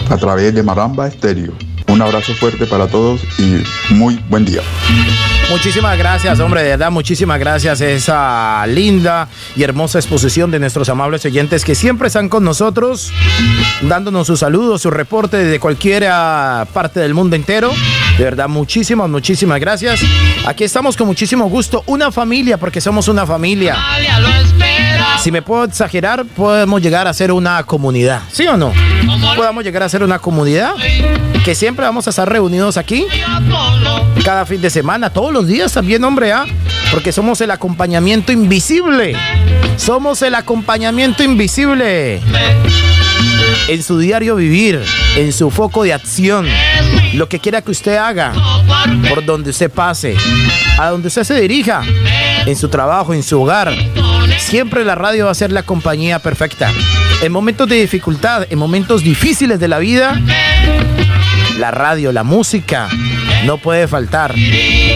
[0.09, 1.53] a través de Maramba Estéreo.
[1.89, 3.63] Un abrazo fuerte para todos y
[3.95, 4.63] muy buen día.
[5.49, 7.81] Muchísimas gracias, hombre, de verdad, muchísimas gracias.
[7.81, 13.13] Esa linda y hermosa exposición de nuestros amables oyentes que siempre están con nosotros,
[13.83, 17.71] dándonos sus saludos, su reporte desde cualquier ah, parte del mundo entero.
[18.19, 20.01] De verdad, muchísimas, muchísimas gracias.
[20.47, 23.77] Aquí estamos con muchísimo gusto, una familia, porque somos una familia.
[25.23, 28.73] Si me puedo exagerar, podemos llegar a ser una comunidad, ¿sí o no?
[29.37, 30.75] Podemos llegar a ser una comunidad
[31.45, 33.07] que siempre vamos a estar reunidos aquí
[34.25, 36.45] cada fin de semana, todos los días también, hombre, ¿ah?
[36.91, 39.15] Porque somos el acompañamiento invisible.
[39.77, 42.21] Somos el acompañamiento invisible.
[43.69, 44.83] En su diario vivir,
[45.17, 46.47] en su foco de acción,
[47.15, 48.33] lo que quiera que usted haga,
[49.09, 50.17] por donde usted pase,
[50.79, 51.83] a donde usted se dirija,
[52.47, 53.73] en su trabajo, en su hogar,
[54.39, 56.73] siempre la radio va a ser la compañía perfecta.
[57.23, 60.21] En momentos de dificultad, en momentos difíciles de la vida,
[61.59, 62.89] la radio, la música,
[63.45, 64.35] no puede faltar.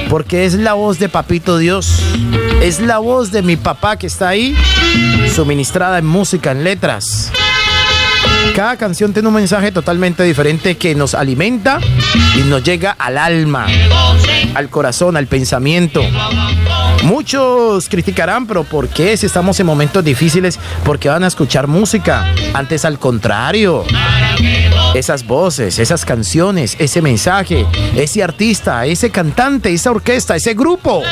[0.09, 2.03] Porque es la voz de Papito Dios.
[2.63, 4.55] Es la voz de mi papá que está ahí,
[5.35, 7.33] suministrada en música, en letras.
[8.55, 11.79] Cada canción tiene un mensaje totalmente diferente que nos alimenta
[12.37, 13.67] y nos llega al alma,
[14.55, 16.03] al corazón, al pensamiento.
[17.03, 20.59] Muchos criticarán, pero ¿por qué si estamos en momentos difíciles?
[20.85, 22.33] Porque van a escuchar música.
[22.55, 23.85] Antes al contrario.
[24.95, 31.03] Esas voces, esas canciones, ese mensaje, ese artista, ese cantante, esa orquesta, ese grupo.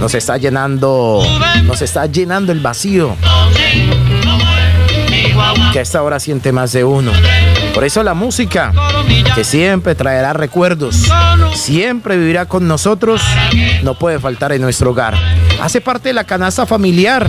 [0.00, 1.22] Nos está llenando,
[1.64, 3.16] nos está llenando el vacío
[5.72, 7.12] que a esta hora siente más de uno.
[7.74, 8.72] Por eso la música,
[9.34, 11.04] que siempre traerá recuerdos,
[11.58, 13.20] siempre vivirá con nosotros,
[13.82, 15.14] no puede faltar en nuestro hogar.
[15.60, 17.28] Hace parte de la canasta familiar,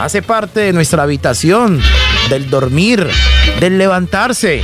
[0.00, 1.82] hace parte de nuestra habitación,
[2.30, 3.06] del dormir,
[3.60, 4.62] del levantarse,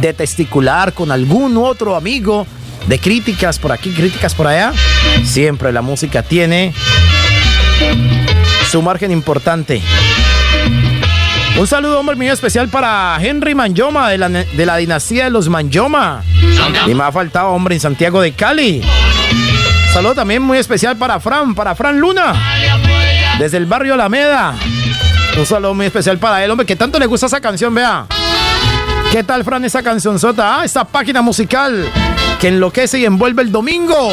[0.00, 2.46] de testicular con algún otro amigo,
[2.86, 4.72] de críticas por aquí, críticas por allá.
[5.24, 6.72] Siempre la música tiene
[8.70, 9.82] su margen importante.
[11.58, 15.48] Un saludo, hombre, muy especial para Henry Manyoma de la, de la dinastía de los
[15.48, 16.22] Manyoma.
[16.86, 18.82] Y me ha faltado, hombre, en Santiago de Cali.
[19.92, 22.34] Saludo también muy especial para Fran, para Fran Luna,
[23.38, 24.54] desde el barrio Alameda.
[25.38, 28.06] Un saludo muy especial para él, hombre, que tanto le gusta esa canción, vea.
[29.10, 30.60] ¿Qué tal, Fran, esa cancionzota?
[30.60, 31.90] Ah, esta página musical
[32.38, 34.10] que enloquece y envuelve el domingo.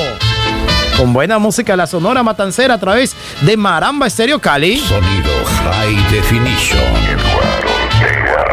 [0.98, 4.78] Con buena música, la sonora matancera a través de Maramba Estéreo Cali.
[4.80, 5.32] Sonido
[5.66, 7.23] High Definition.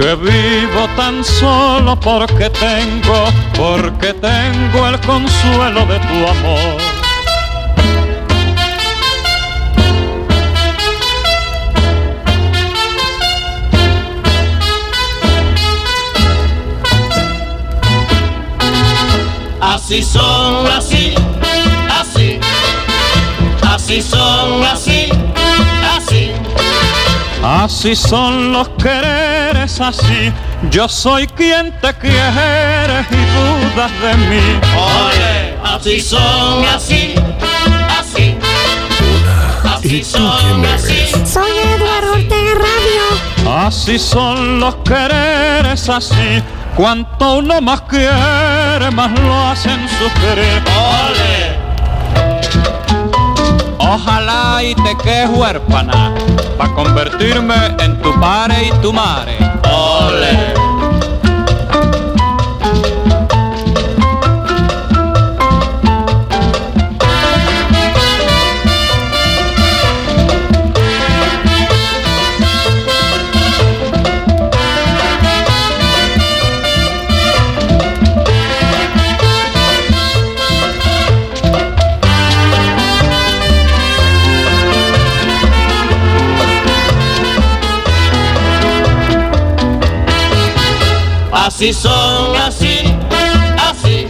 [0.00, 6.80] que vivo tan solo porque tengo, porque tengo el consuelo de tu amor.
[19.60, 21.14] Así son, así,
[22.00, 22.40] así,
[23.62, 25.29] así son, así.
[27.42, 30.32] Así son los quereres, así
[30.70, 34.60] yo soy quien te quiere y dudas de mí.
[34.76, 37.14] Ole, así son, así,
[37.98, 38.36] así.
[39.64, 41.06] Así son, así.
[41.24, 43.66] Soy Eduardo Ortega Radio.
[43.66, 46.42] Así son los quereres, así
[46.76, 50.62] cuanto uno más quiere, más lo hacen sufrir.
[50.76, 51.59] Ole.
[53.92, 56.14] Ojalá y te quedes huérfana
[56.56, 59.36] para convertirme en tu padre y tu madre.
[91.60, 92.78] Así son, así,
[93.68, 94.06] así,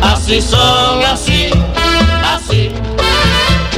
[0.00, 1.50] así son, así,
[2.24, 2.72] así.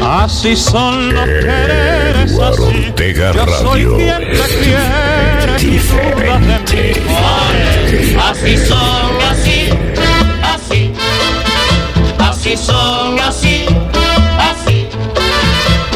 [0.01, 2.87] Así son los quereres, así.
[2.91, 8.17] Ortega Yo soy quien te quiere y dudas de mí.
[8.23, 9.71] Así son, así,
[10.45, 10.93] así,
[12.21, 13.67] así son, así,
[14.39, 14.89] así.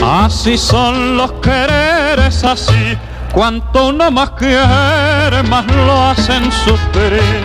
[0.02, 2.98] Así son los quereres, así.
[3.32, 7.42] Cuanto uno más quiere, más lo hacen sufrir.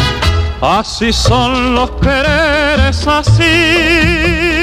[0.61, 4.62] Así son los quereres, así.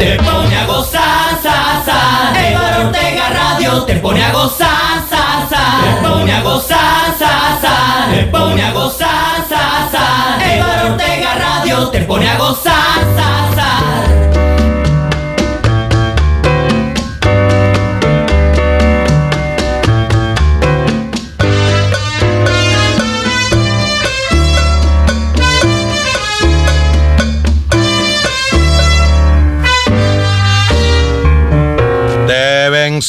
[0.00, 2.32] Te pone a gozar, sa, sa.
[2.34, 5.44] Eduardo Ortega Radio te pone a gozar, sa.
[5.82, 8.08] Te pone a gozar, sa.
[8.10, 10.42] Te pone a gozar, sa, sa.
[10.42, 14.09] Eduardo Ortega Radio te pone a gozar, sa.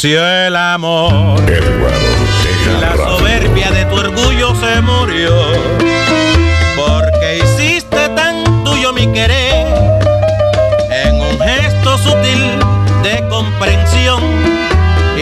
[0.01, 1.39] Venció el amor.
[1.47, 5.31] Y la soberbia de tu orgullo se murió.
[6.75, 9.67] Porque hiciste tan tuyo mi querer.
[10.89, 12.59] En un gesto sutil
[13.03, 14.23] de comprensión.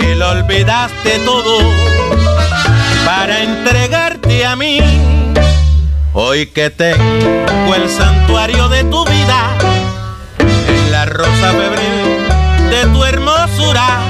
[0.02, 1.60] Y lo olvidaste todo.
[3.06, 4.80] Para entregarte a mí.
[6.14, 9.58] Hoy que tengo el santuario de tu vida.
[10.40, 14.09] En la rosa febril de tu hermosura.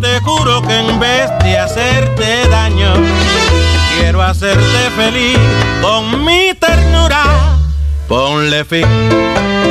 [0.00, 2.94] Te juro que en vez de hacerte daño,
[3.94, 5.38] quiero hacerte feliz
[5.82, 7.22] con mi ternura.
[8.08, 8.86] Ponle fin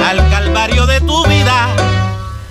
[0.07, 1.69] al calvario de tu vida,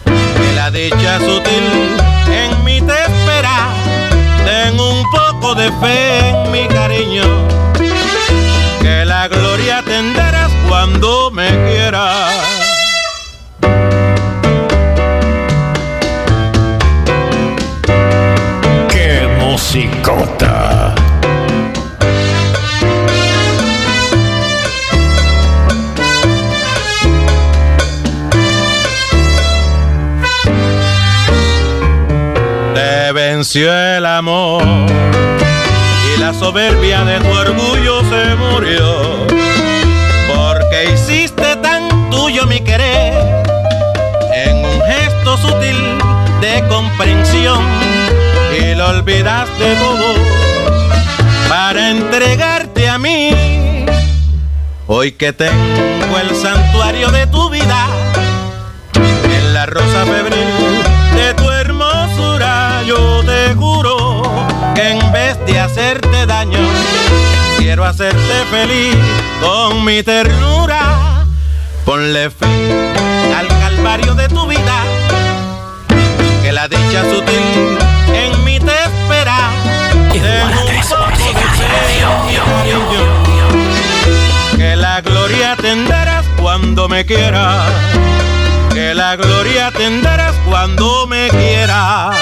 [0.05, 1.97] que la dicha sutil
[2.28, 3.68] en mí te espera.
[4.44, 7.22] Ten un poco de fe en mi cariño,
[8.82, 12.49] que la gloria tendrás cuando me quieras.
[33.41, 39.27] El amor y la soberbia de tu orgullo se murió.
[40.29, 43.15] Porque hiciste tan tuyo mi querer
[44.35, 45.79] en un gesto sutil
[46.43, 47.65] de comprensión
[48.61, 50.15] y lo olvidaste todo
[51.49, 53.35] para entregarte a mí.
[54.87, 57.87] Hoy que tengo el santuario de tu vida
[59.25, 60.49] en la rosa febril
[65.47, 66.59] de hacerte daño,
[67.59, 68.97] quiero hacerte feliz
[69.41, 71.27] con mi ternura.
[71.85, 72.95] Ponle fin
[73.37, 74.83] al calvario de tu vida,
[76.43, 77.79] que la dicha sutil
[78.15, 79.51] en mí te espera.
[84.57, 87.67] Que la gloria tendrás cuando me quieras
[88.73, 92.17] que la gloria tendrás cuando me quieras.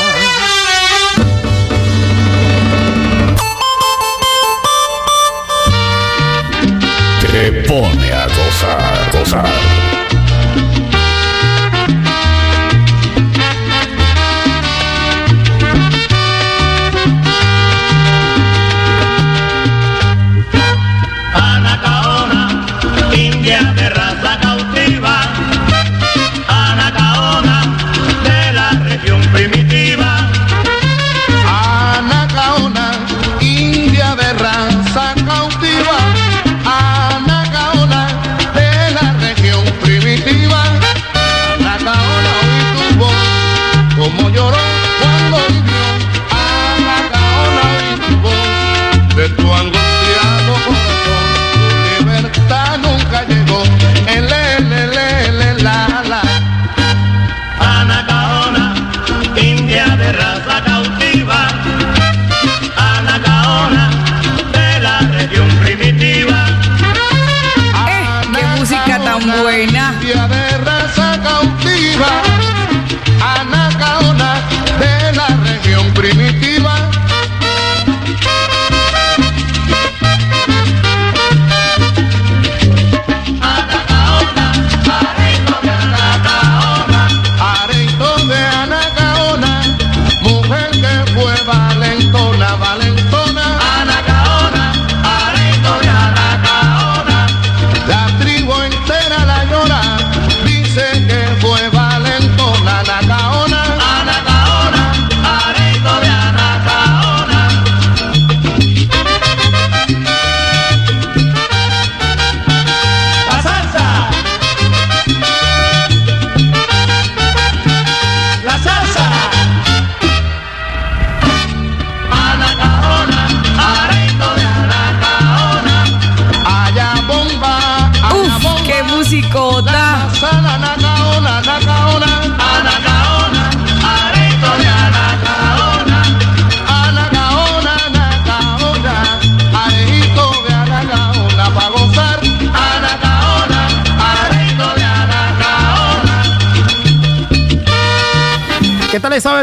[7.39, 9.88] Te pone a gozar, gozar.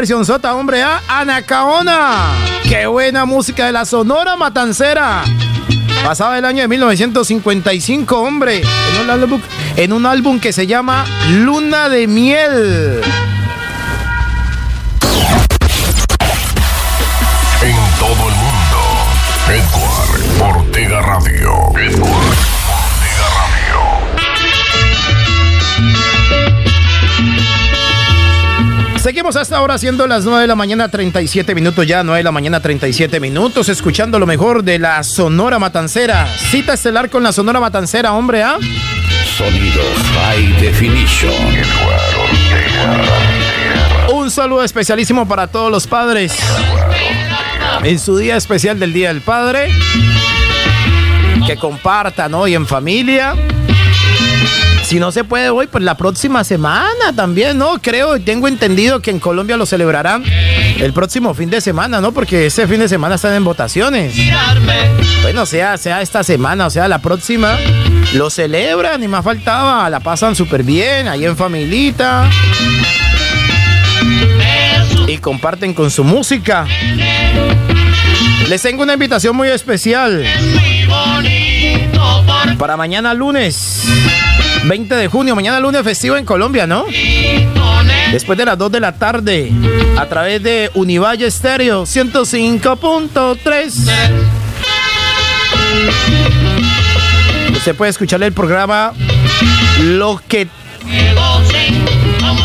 [0.06, 0.84] Versión sota, hombre?
[0.84, 1.02] ah?
[1.08, 2.28] Anacaona.
[2.62, 5.24] Qué buena música de la Sonora Matancera.
[6.04, 8.62] Pasaba el año de 1955, hombre.
[8.62, 9.40] En un álbum,
[9.74, 13.00] en un álbum que se llama Luna de Miel.
[29.26, 32.30] Seguimos hasta ahora siendo las 9 de la mañana 37 minutos ya, 9 de la
[32.30, 36.28] mañana 37 minutos, escuchando lo mejor de la Sonora Matancera.
[36.28, 38.56] Cita estelar con la Sonora Matancera, hombre, ¿ah?
[39.36, 39.82] Sonido
[40.14, 41.32] High Definition.
[44.12, 46.38] Un saludo especialísimo para todos los padres.
[47.82, 49.72] En su día especial del Día del Padre.
[51.48, 53.34] Que compartan hoy en familia.
[54.86, 57.80] Si no se puede hoy, pues la próxima semana también, ¿no?
[57.82, 60.22] Creo, tengo entendido que en Colombia lo celebrarán
[60.78, 62.12] el próximo fin de semana, ¿no?
[62.12, 64.14] Porque ese fin de semana están en votaciones.
[65.22, 67.58] Bueno, sea, sea esta semana, o sea, la próxima,
[68.14, 72.30] lo celebran y más faltaba, la pasan súper bien, ahí en familita.
[75.08, 76.64] Y comparten con su música.
[78.48, 80.24] Les tengo una invitación muy especial.
[82.56, 83.82] Para mañana lunes,
[84.66, 86.86] 20 de junio, mañana lunes festivo en Colombia, ¿no?
[88.10, 89.52] Después de las 2 de la tarde,
[89.96, 93.72] a través de Univalle Stereo 105.3.
[97.52, 98.92] Usted puede escuchar el programa
[99.82, 100.48] Lo que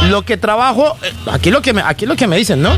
[0.10, 2.72] lo que trabajo, eh, aquí lo que me, aquí lo que me dicen, ¿no?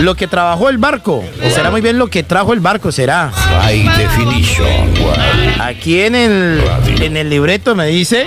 [0.00, 1.24] Lo que trabajó el barco.
[1.44, 3.30] O será muy bien lo que trajo el barco, será.
[3.32, 4.94] High Definition.
[5.60, 6.62] Aquí en el,
[7.00, 8.26] en el libreto me dice,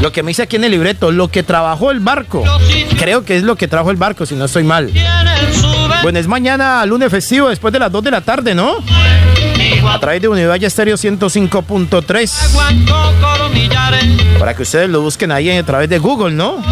[0.00, 2.42] lo que me dice aquí en el libreto, lo que trabajó el barco.
[2.98, 4.90] Creo que es lo que trajo el barco, si no estoy mal.
[6.02, 8.76] Bueno, es mañana, lunes festivo, después de las 2 de la tarde, ¿no?
[9.88, 12.32] A través de Univalle Stereo 105.3.
[14.38, 16.62] Para que ustedes lo busquen ahí a través de Google, ¿no?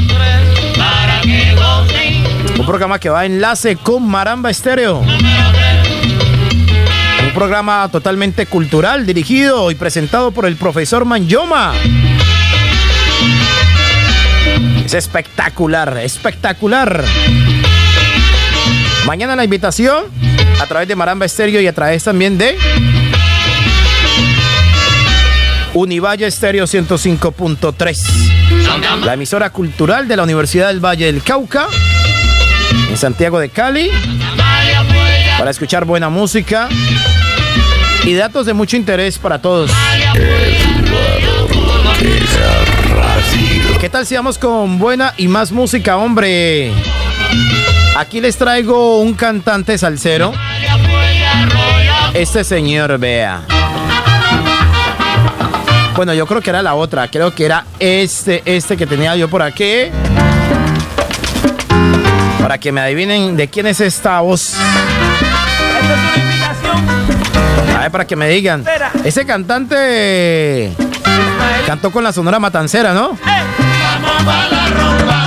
[2.65, 5.01] Un programa que va a enlace con Maramba Estéreo.
[5.01, 5.07] Un
[7.35, 11.75] programa totalmente cultural, dirigido y presentado por el profesor Manyoma.
[14.83, 17.05] Es espectacular, espectacular.
[19.05, 20.05] Mañana la invitación
[20.59, 22.57] a través de Maramba Estéreo y a través también de
[25.75, 29.05] Univalle Estéreo 105.3.
[29.05, 31.69] La emisora cultural de la Universidad del Valle del Cauca
[32.91, 33.91] en Santiago de Cali
[35.39, 36.69] para escuchar buena música
[38.05, 39.71] y datos de mucho interés para todos.
[43.81, 46.73] ¿Qué tal si vamos con buena y más música, hombre?
[47.97, 50.33] Aquí les traigo un cantante salsero.
[52.13, 53.43] Este señor, vea.
[55.97, 57.09] Bueno, yo creo que era la otra.
[57.09, 59.91] Creo que era este, este que tenía yo por aquí.
[62.45, 64.53] Para que me adivinen de quién es esta voz.
[67.75, 68.63] A ver, para que me digan.
[69.03, 70.71] Ese cantante
[71.67, 73.17] cantó con la Sonora Matancera, ¿no?
[73.25, 75.24] Vamos,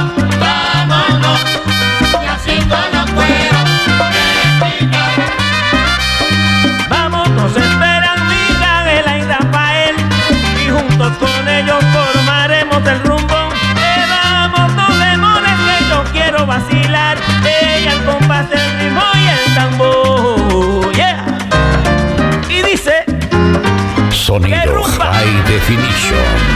[25.57, 26.46] Definition.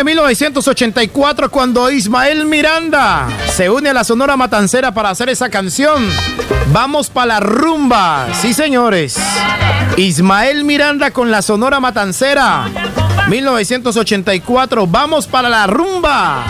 [0.00, 6.08] De 1984 cuando Ismael Miranda se une a la Sonora Matancera para hacer esa canción.
[6.72, 8.26] Vamos para la rumba.
[8.40, 9.18] Sí, señores.
[9.98, 12.64] Ismael Miranda con la Sonora Matancera.
[13.28, 14.86] 1984.
[14.86, 16.46] Vamos para la rumba.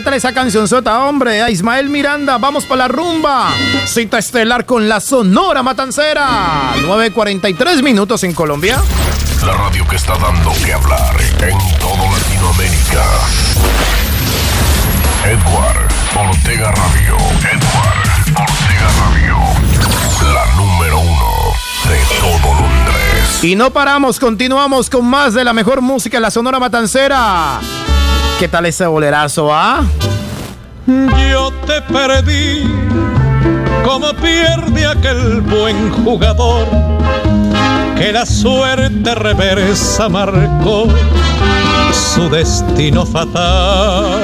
[0.00, 1.42] ¿Qué tal esa canción sota, hombre?
[1.42, 3.50] A Ismael Miranda, vamos para la rumba.
[3.84, 6.72] Cita estelar con la Sonora Matancera.
[6.86, 8.82] 9.43 minutos en Colombia.
[9.44, 13.04] La radio que está dando que hablar en toda Latinoamérica.
[15.26, 15.88] Edward
[16.30, 17.16] Ortega Radio.
[17.52, 19.36] Edward Ortega Radio.
[20.32, 21.52] La número uno
[21.90, 23.44] de todo Londres.
[23.44, 27.60] Y no paramos, continuamos con más de la mejor música en la Sonora Matancera.
[28.40, 29.82] ¿Qué tal ese bolerazo, ah?
[30.86, 32.62] Yo te perdí
[33.84, 36.66] como pierde aquel buen jugador
[37.98, 40.86] que la suerte reversa marcó
[41.92, 44.22] su destino fatal.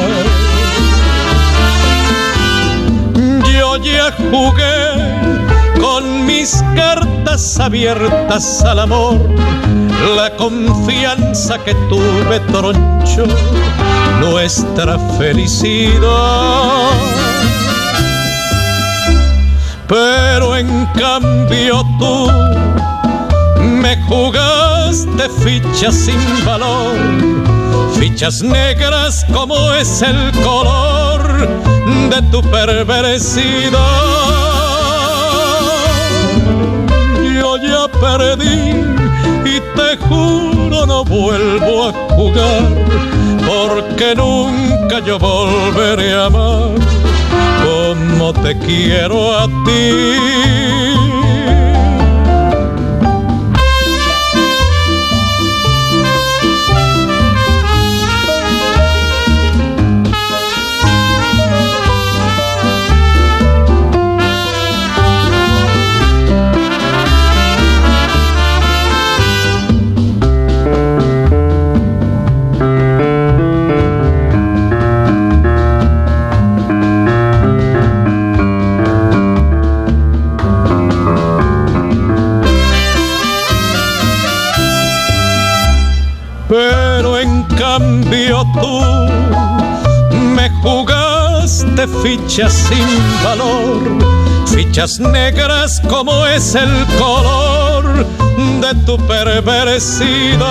[3.52, 9.20] Yo ya jugué con mis cartas abiertas al amor.
[10.16, 13.24] La confianza que tuve troncho
[14.20, 16.90] nuestra felicidad.
[19.88, 22.30] Pero en cambio tú
[23.60, 26.96] me jugaste fichas sin valor,
[27.98, 31.48] fichas negras como es el color
[32.10, 33.80] de tu perversidad.
[37.34, 38.95] Yo ya perdí
[39.56, 42.62] y te juro no vuelvo a jugar,
[43.46, 46.70] porque nunca yo volveré a amar
[47.64, 51.25] como te quiero a ti.
[90.66, 92.88] Jugaste fichas sin
[93.22, 93.82] valor,
[94.46, 98.04] fichas negras como es el color
[98.60, 100.46] de tu perversidad.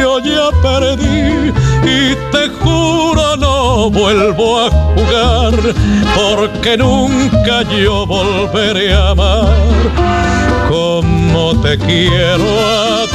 [0.00, 1.52] Yo ya perdí
[1.84, 5.54] y te juro no vuelvo a jugar
[6.16, 9.54] porque nunca yo volveré a amar
[10.70, 13.13] como te quiero a.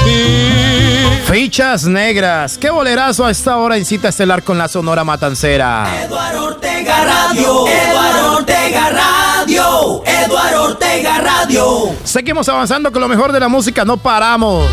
[1.25, 2.57] Fichas negras.
[2.57, 5.87] ¿Qué bolerazo a esta hora en cita estelar con la Sonora Matancera?
[6.03, 11.95] Eduardo Ortega Radio, Eduardo Ortega Radio, Eduardo Ortega Radio.
[12.03, 14.65] Seguimos avanzando con lo mejor de la música, no paramos.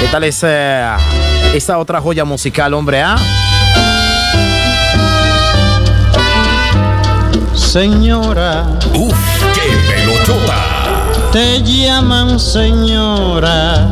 [0.00, 0.88] ¿Qué tal es eh,
[1.54, 3.00] esta otra joya musical, hombre?
[3.02, 3.16] ah?
[7.54, 8.66] Señora.
[8.94, 9.14] Uf,
[9.54, 10.79] qué pelochota.
[11.32, 13.86] Te llaman señora.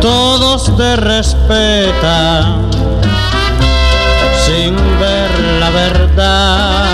[0.00, 2.70] Todos te respetan
[4.46, 6.86] sin ver la verdad.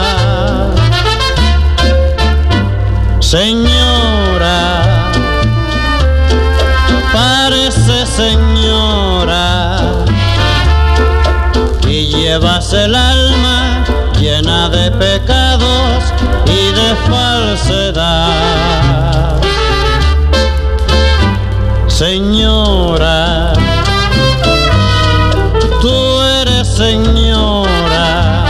[3.21, 4.83] Señora,
[7.13, 9.79] parece señora
[11.87, 12.73] y llevas
[17.09, 18.31] falsedad.
[21.87, 23.53] Señora,
[25.81, 28.45] tú eres señora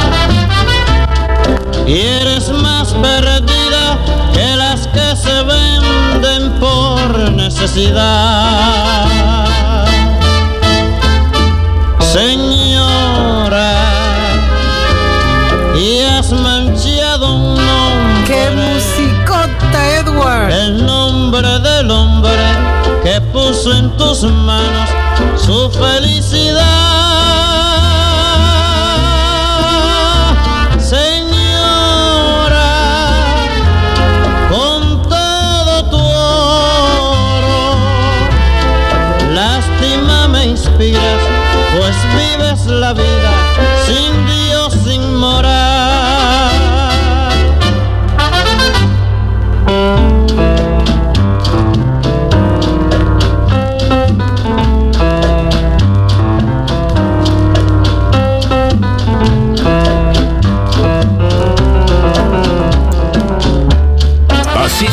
[1.87, 3.99] y eres más perdida
[4.33, 9.12] que las que se venden por necesidad.
[25.45, 26.72] Su felicidad.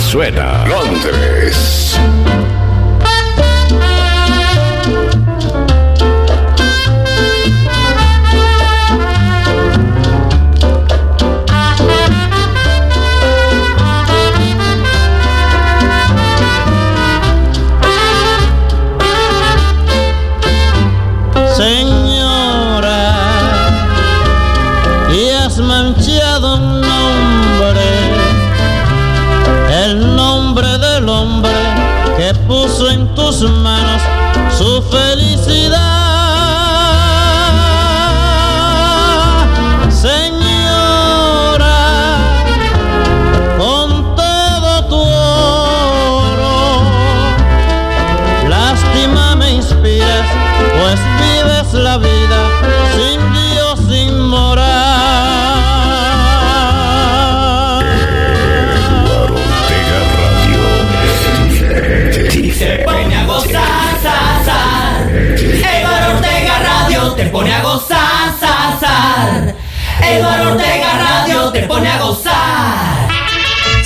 [0.09, 0.38] Suena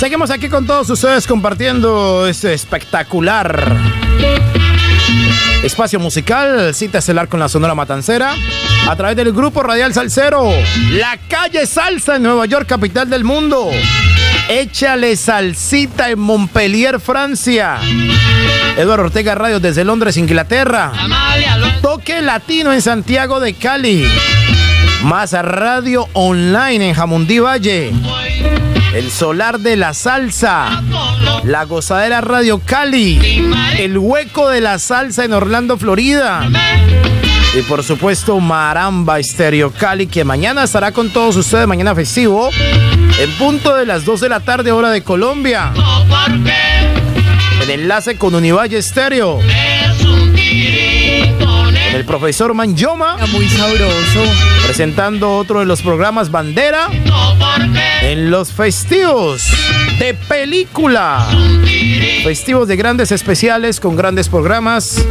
[0.04, 3.74] Seguimos aquí con todos ustedes compartiendo este espectacular
[5.62, 8.34] espacio musical, cita estelar con la Sonora Matancera,
[8.86, 10.50] a través del grupo Radial Salcero,
[10.90, 13.70] la calle Salsa en Nueva York, capital del mundo.
[14.50, 17.78] Échale salsita en Montpellier, Francia.
[18.76, 20.92] Eduardo Ortega Radio desde Londres, Inglaterra.
[21.80, 24.06] Toque Latino en Santiago de Cali.
[25.04, 27.90] Más radio online en Jamundí Valle.
[28.94, 30.80] El Solar de la Salsa.
[31.42, 33.42] La Gozadera Radio Cali.
[33.76, 36.48] El Hueco de la Salsa en Orlando, Florida.
[37.58, 42.50] Y por supuesto, Maramba Estéreo Cali, que mañana estará con todos ustedes, mañana festivo,
[43.18, 45.72] en punto de las 2 de la tarde, hora de Colombia.
[47.62, 49.40] En enlace con Univalle Estéreo.
[51.94, 53.16] El profesor Manjoma.
[53.32, 54.22] Muy sabroso.
[54.64, 56.88] Presentando otro de los programas Bandera.
[58.02, 59.42] En los festivos
[59.98, 61.26] de película.
[62.22, 65.04] Festivos de grandes especiales con grandes programas,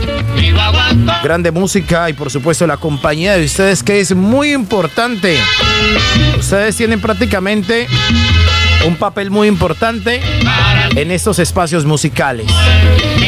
[1.23, 5.37] grande música y por supuesto la compañía de ustedes que es muy importante.
[6.37, 7.87] Ustedes tienen prácticamente
[8.87, 10.21] un papel muy importante
[10.95, 12.47] en estos espacios musicales.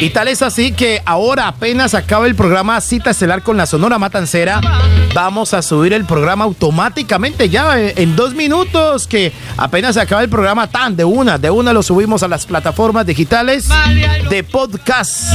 [0.02, 3.98] Y tal es así que ahora apenas acaba el programa Cita Estelar con la Sonora
[3.98, 4.60] Matancera,
[5.14, 10.30] vamos a subir el programa automáticamente ya en, en dos minutos que apenas acaba el
[10.30, 13.70] programa tan de una, de una lo subimos a las plataformas digitales
[14.30, 15.32] de podcast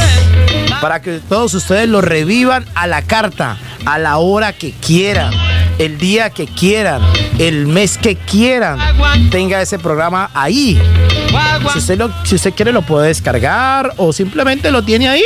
[0.81, 3.57] para que todos ustedes lo revivan a la carta,
[3.87, 5.33] a la hora que quieran
[5.81, 7.01] el día que quieran,
[7.39, 8.79] el mes que quieran,
[9.31, 10.79] tenga ese programa ahí.
[11.73, 15.23] Si usted, lo, si usted quiere lo puede descargar o simplemente lo tiene ahí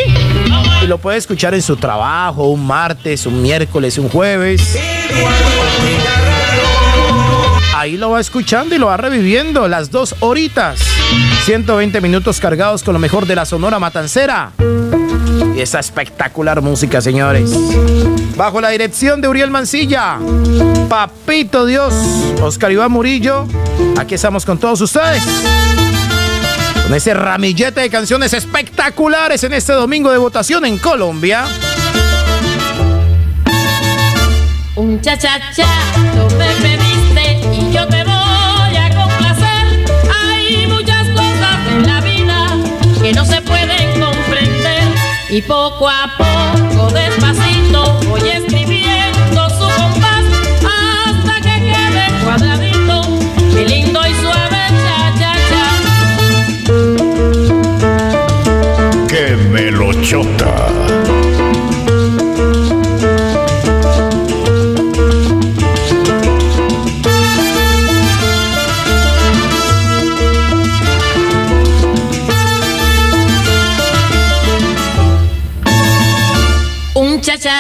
[0.80, 4.78] y lo puede escuchar en su trabajo, un martes, un miércoles, un jueves.
[7.74, 10.78] Ahí lo va escuchando y lo va reviviendo las dos horitas.
[11.46, 14.52] 120 minutos cargados con lo mejor de la Sonora Matancera.
[15.54, 17.50] Y esa espectacular música, señores.
[18.36, 20.18] Bajo la dirección de Uriel Mancilla,
[20.88, 21.94] Papito Dios,
[22.42, 23.46] Oscar Iván Murillo,
[23.96, 25.22] aquí estamos con todos ustedes.
[26.82, 31.44] Con ese ramillete de canciones espectaculares en este domingo de votación en Colombia.
[34.74, 39.86] Un cha cha cha, tú me pediste y yo te voy a complacer.
[40.20, 42.48] Hay muchas cosas en la vida
[43.00, 43.83] que no se pueden
[45.36, 47.43] y poco a poco, despacito,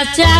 [0.02, 0.33] cha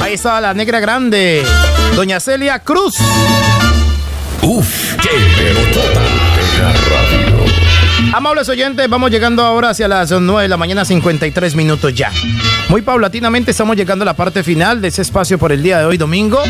[0.00, 1.44] Ahí estaba la negra grande,
[1.96, 2.94] doña Celia Cruz.
[4.42, 5.08] Uf, qué
[6.88, 7.44] radio.
[8.12, 12.12] Amables oyentes, vamos llegando ahora hacia las 9 de la mañana, 53 minutos ya.
[12.68, 15.86] Muy paulatinamente estamos llegando a la parte final de ese espacio por el día de
[15.86, 16.40] hoy, domingo.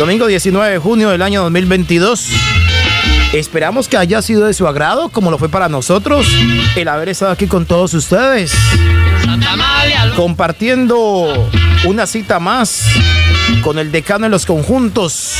[0.00, 2.30] Domingo 19 de junio del año 2022.
[3.32, 6.26] Esperamos que haya sido de su agrado, como lo fue para nosotros,
[6.74, 8.52] el haber estado aquí con todos ustedes.
[10.16, 11.50] Compartiendo
[11.84, 12.86] una cita más
[13.62, 15.36] con el decano de los conjuntos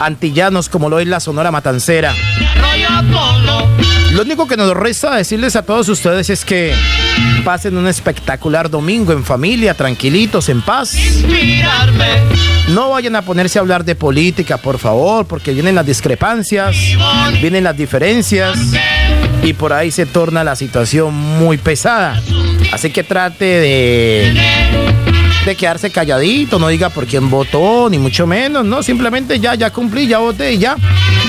[0.00, 2.14] antillanos, como lo es la Sonora Matancera.
[4.12, 6.74] Lo único que nos resta decirles a todos ustedes es que
[7.44, 10.94] pasen un espectacular domingo en familia, tranquilitos, en paz.
[12.68, 16.74] No vayan a ponerse a hablar de política, por favor, porque vienen las discrepancias,
[17.40, 18.58] vienen las diferencias
[19.46, 22.20] y por ahí se torna la situación muy pesada.
[22.72, 24.40] Así que trate de,
[25.44, 29.70] de quedarse calladito, no diga por quién votó, ni mucho menos, no, simplemente ya, ya
[29.70, 30.76] cumplí, ya voté y ya.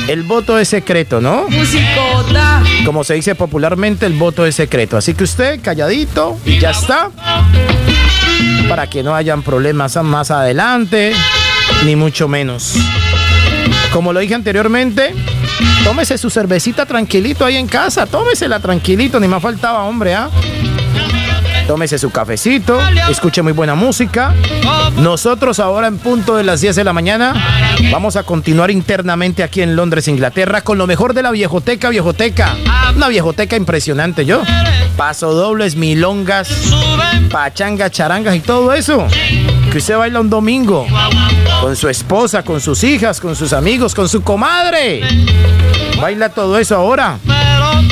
[0.08, 1.48] El voto es secreto, ¿no?
[1.48, 2.64] Musicota.
[2.86, 4.98] Como se dice popularmente, el voto es secreto.
[4.98, 7.12] Así que usted calladito y ya está.
[8.68, 11.14] Para que no hayan problemas más adelante.
[11.86, 12.74] ni mucho menos.
[13.92, 15.14] Como lo dije anteriormente,
[15.84, 20.30] tómese su cervecita tranquilito ahí en casa, tómesela tranquilito, ni más faltaba, hombre, ¿ah?
[21.68, 24.34] Tómese su cafecito, escuche muy buena música.
[24.98, 27.34] Nosotros ahora en punto de las 10 de la mañana
[27.92, 32.56] vamos a continuar internamente aquí en Londres, Inglaterra, con lo mejor de la viejoteca, viejoteca.
[32.96, 34.44] Una viejoteca impresionante, yo.
[34.96, 36.50] Paso dobles, milongas,
[37.30, 39.06] pachangas, charangas y todo eso.
[39.70, 40.88] Que usted baila un domingo
[41.62, 45.02] con su esposa, con sus hijas, con sus amigos, con su comadre.
[46.00, 47.18] Baila todo eso ahora.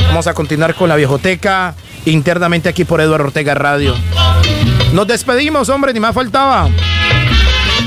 [0.08, 1.76] Vamos a continuar con la viejoteca
[2.06, 3.96] internamente aquí por Eduardo Ortega Radio.
[4.94, 6.70] Nos despedimos, hombre, ni más faltaba.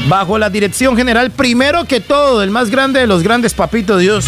[0.08, 4.26] Bajo la dirección general, primero que todo, el más grande de los grandes, Papito Dios.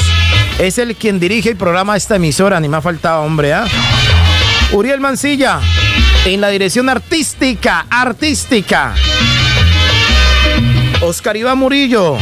[0.58, 3.64] Es el quien dirige el programa esta emisora, ni más faltaba, hombre, ¿ah?
[4.72, 5.60] Uriel Mancilla,
[6.26, 8.94] en la dirección artística, artística.
[11.02, 12.18] Oscar Iván Murillo,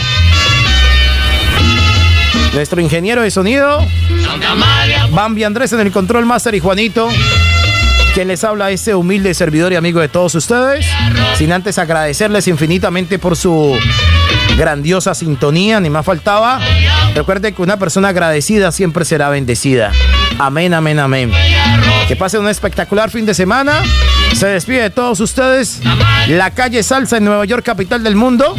[2.55, 3.85] nuestro ingeniero de sonido.
[5.11, 7.09] Bambi Andrés en el control master y Juanito.
[8.15, 10.87] Quien les habla ese humilde servidor y amigo de todos ustedes.
[11.37, 13.77] Sin antes agradecerles infinitamente por su
[14.57, 16.61] grandiosa sintonía, ni más faltaba.
[17.15, 19.93] Recuerde que una persona agradecida siempre será bendecida.
[20.39, 21.33] Amén, amén, amén.
[22.07, 23.83] Que pasen un espectacular fin de semana.
[24.35, 25.81] Se despide de todos ustedes.
[26.29, 28.55] La calle Salsa en Nueva York, capital del mundo.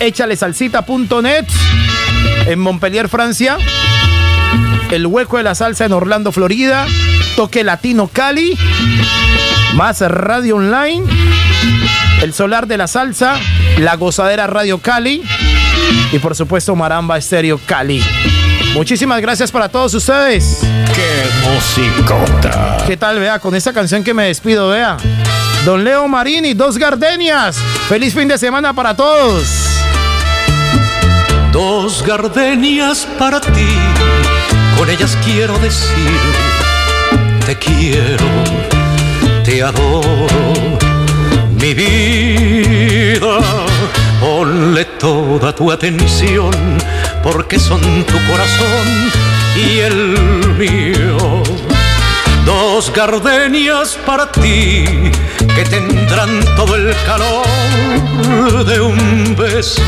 [0.00, 1.46] Échale salsita.net
[2.46, 3.56] en Montpellier, Francia.
[4.90, 6.86] El hueco de la salsa en Orlando, Florida.
[7.36, 8.58] Toque Latino Cali.
[9.74, 11.04] Más Radio Online.
[12.20, 13.36] El Solar de la Salsa.
[13.78, 15.22] La Gozadera Radio Cali.
[16.12, 18.02] Y por supuesto Maramba Estéreo Cali.
[18.74, 20.60] Muchísimas gracias para todos ustedes.
[20.94, 22.78] ¡Qué musicota!
[22.86, 23.38] ¿Qué tal, vea?
[23.38, 24.96] Con esta canción que me despido, vea.
[25.64, 27.56] Don Leo Marini, dos gardenias.
[27.88, 29.72] Feliz fin de semana para todos.
[31.52, 33.76] Dos gardenias para ti,
[34.78, 36.18] con ellas quiero decir,
[37.44, 38.24] te quiero,
[39.44, 40.26] te adoro,
[41.60, 43.38] mi vida.
[44.18, 46.52] Ponle toda tu atención,
[47.22, 48.86] porque son tu corazón
[49.56, 50.16] y el
[50.58, 51.42] mío.
[52.44, 54.84] Dos gardenias para ti,
[55.54, 59.82] que tendrán todo el calor de un beso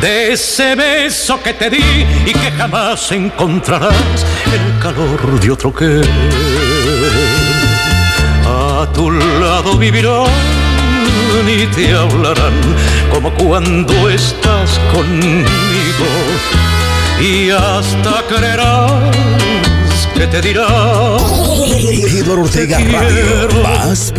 [0.00, 6.02] de ese beso que te di y que jamás encontrarás el calor de otro que
[8.46, 10.26] a tu lado vivirán
[11.48, 12.52] y te hablarán
[13.12, 16.06] como cuando estás conmigo.
[17.20, 19.02] Y hasta creerás
[20.14, 24.12] que te dirá Eduardo Ortega Radio, más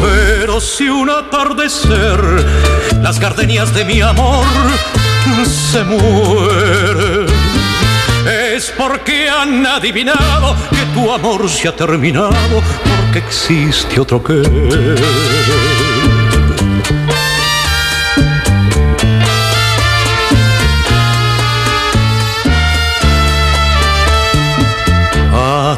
[0.00, 2.20] pero si un atardecer
[3.02, 4.44] las gardenias de mi amor
[5.44, 7.26] se mueren,
[8.54, 12.62] es porque han adivinado que tu amor se ha terminado,
[13.02, 14.42] porque existe otro que.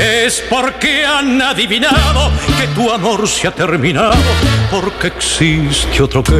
[0.00, 4.14] es porque han adivinado que tu amor se ha terminado,
[4.70, 6.32] porque existe otro que.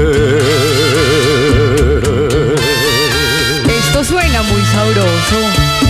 [3.79, 5.90] Esto suena muy sabroso.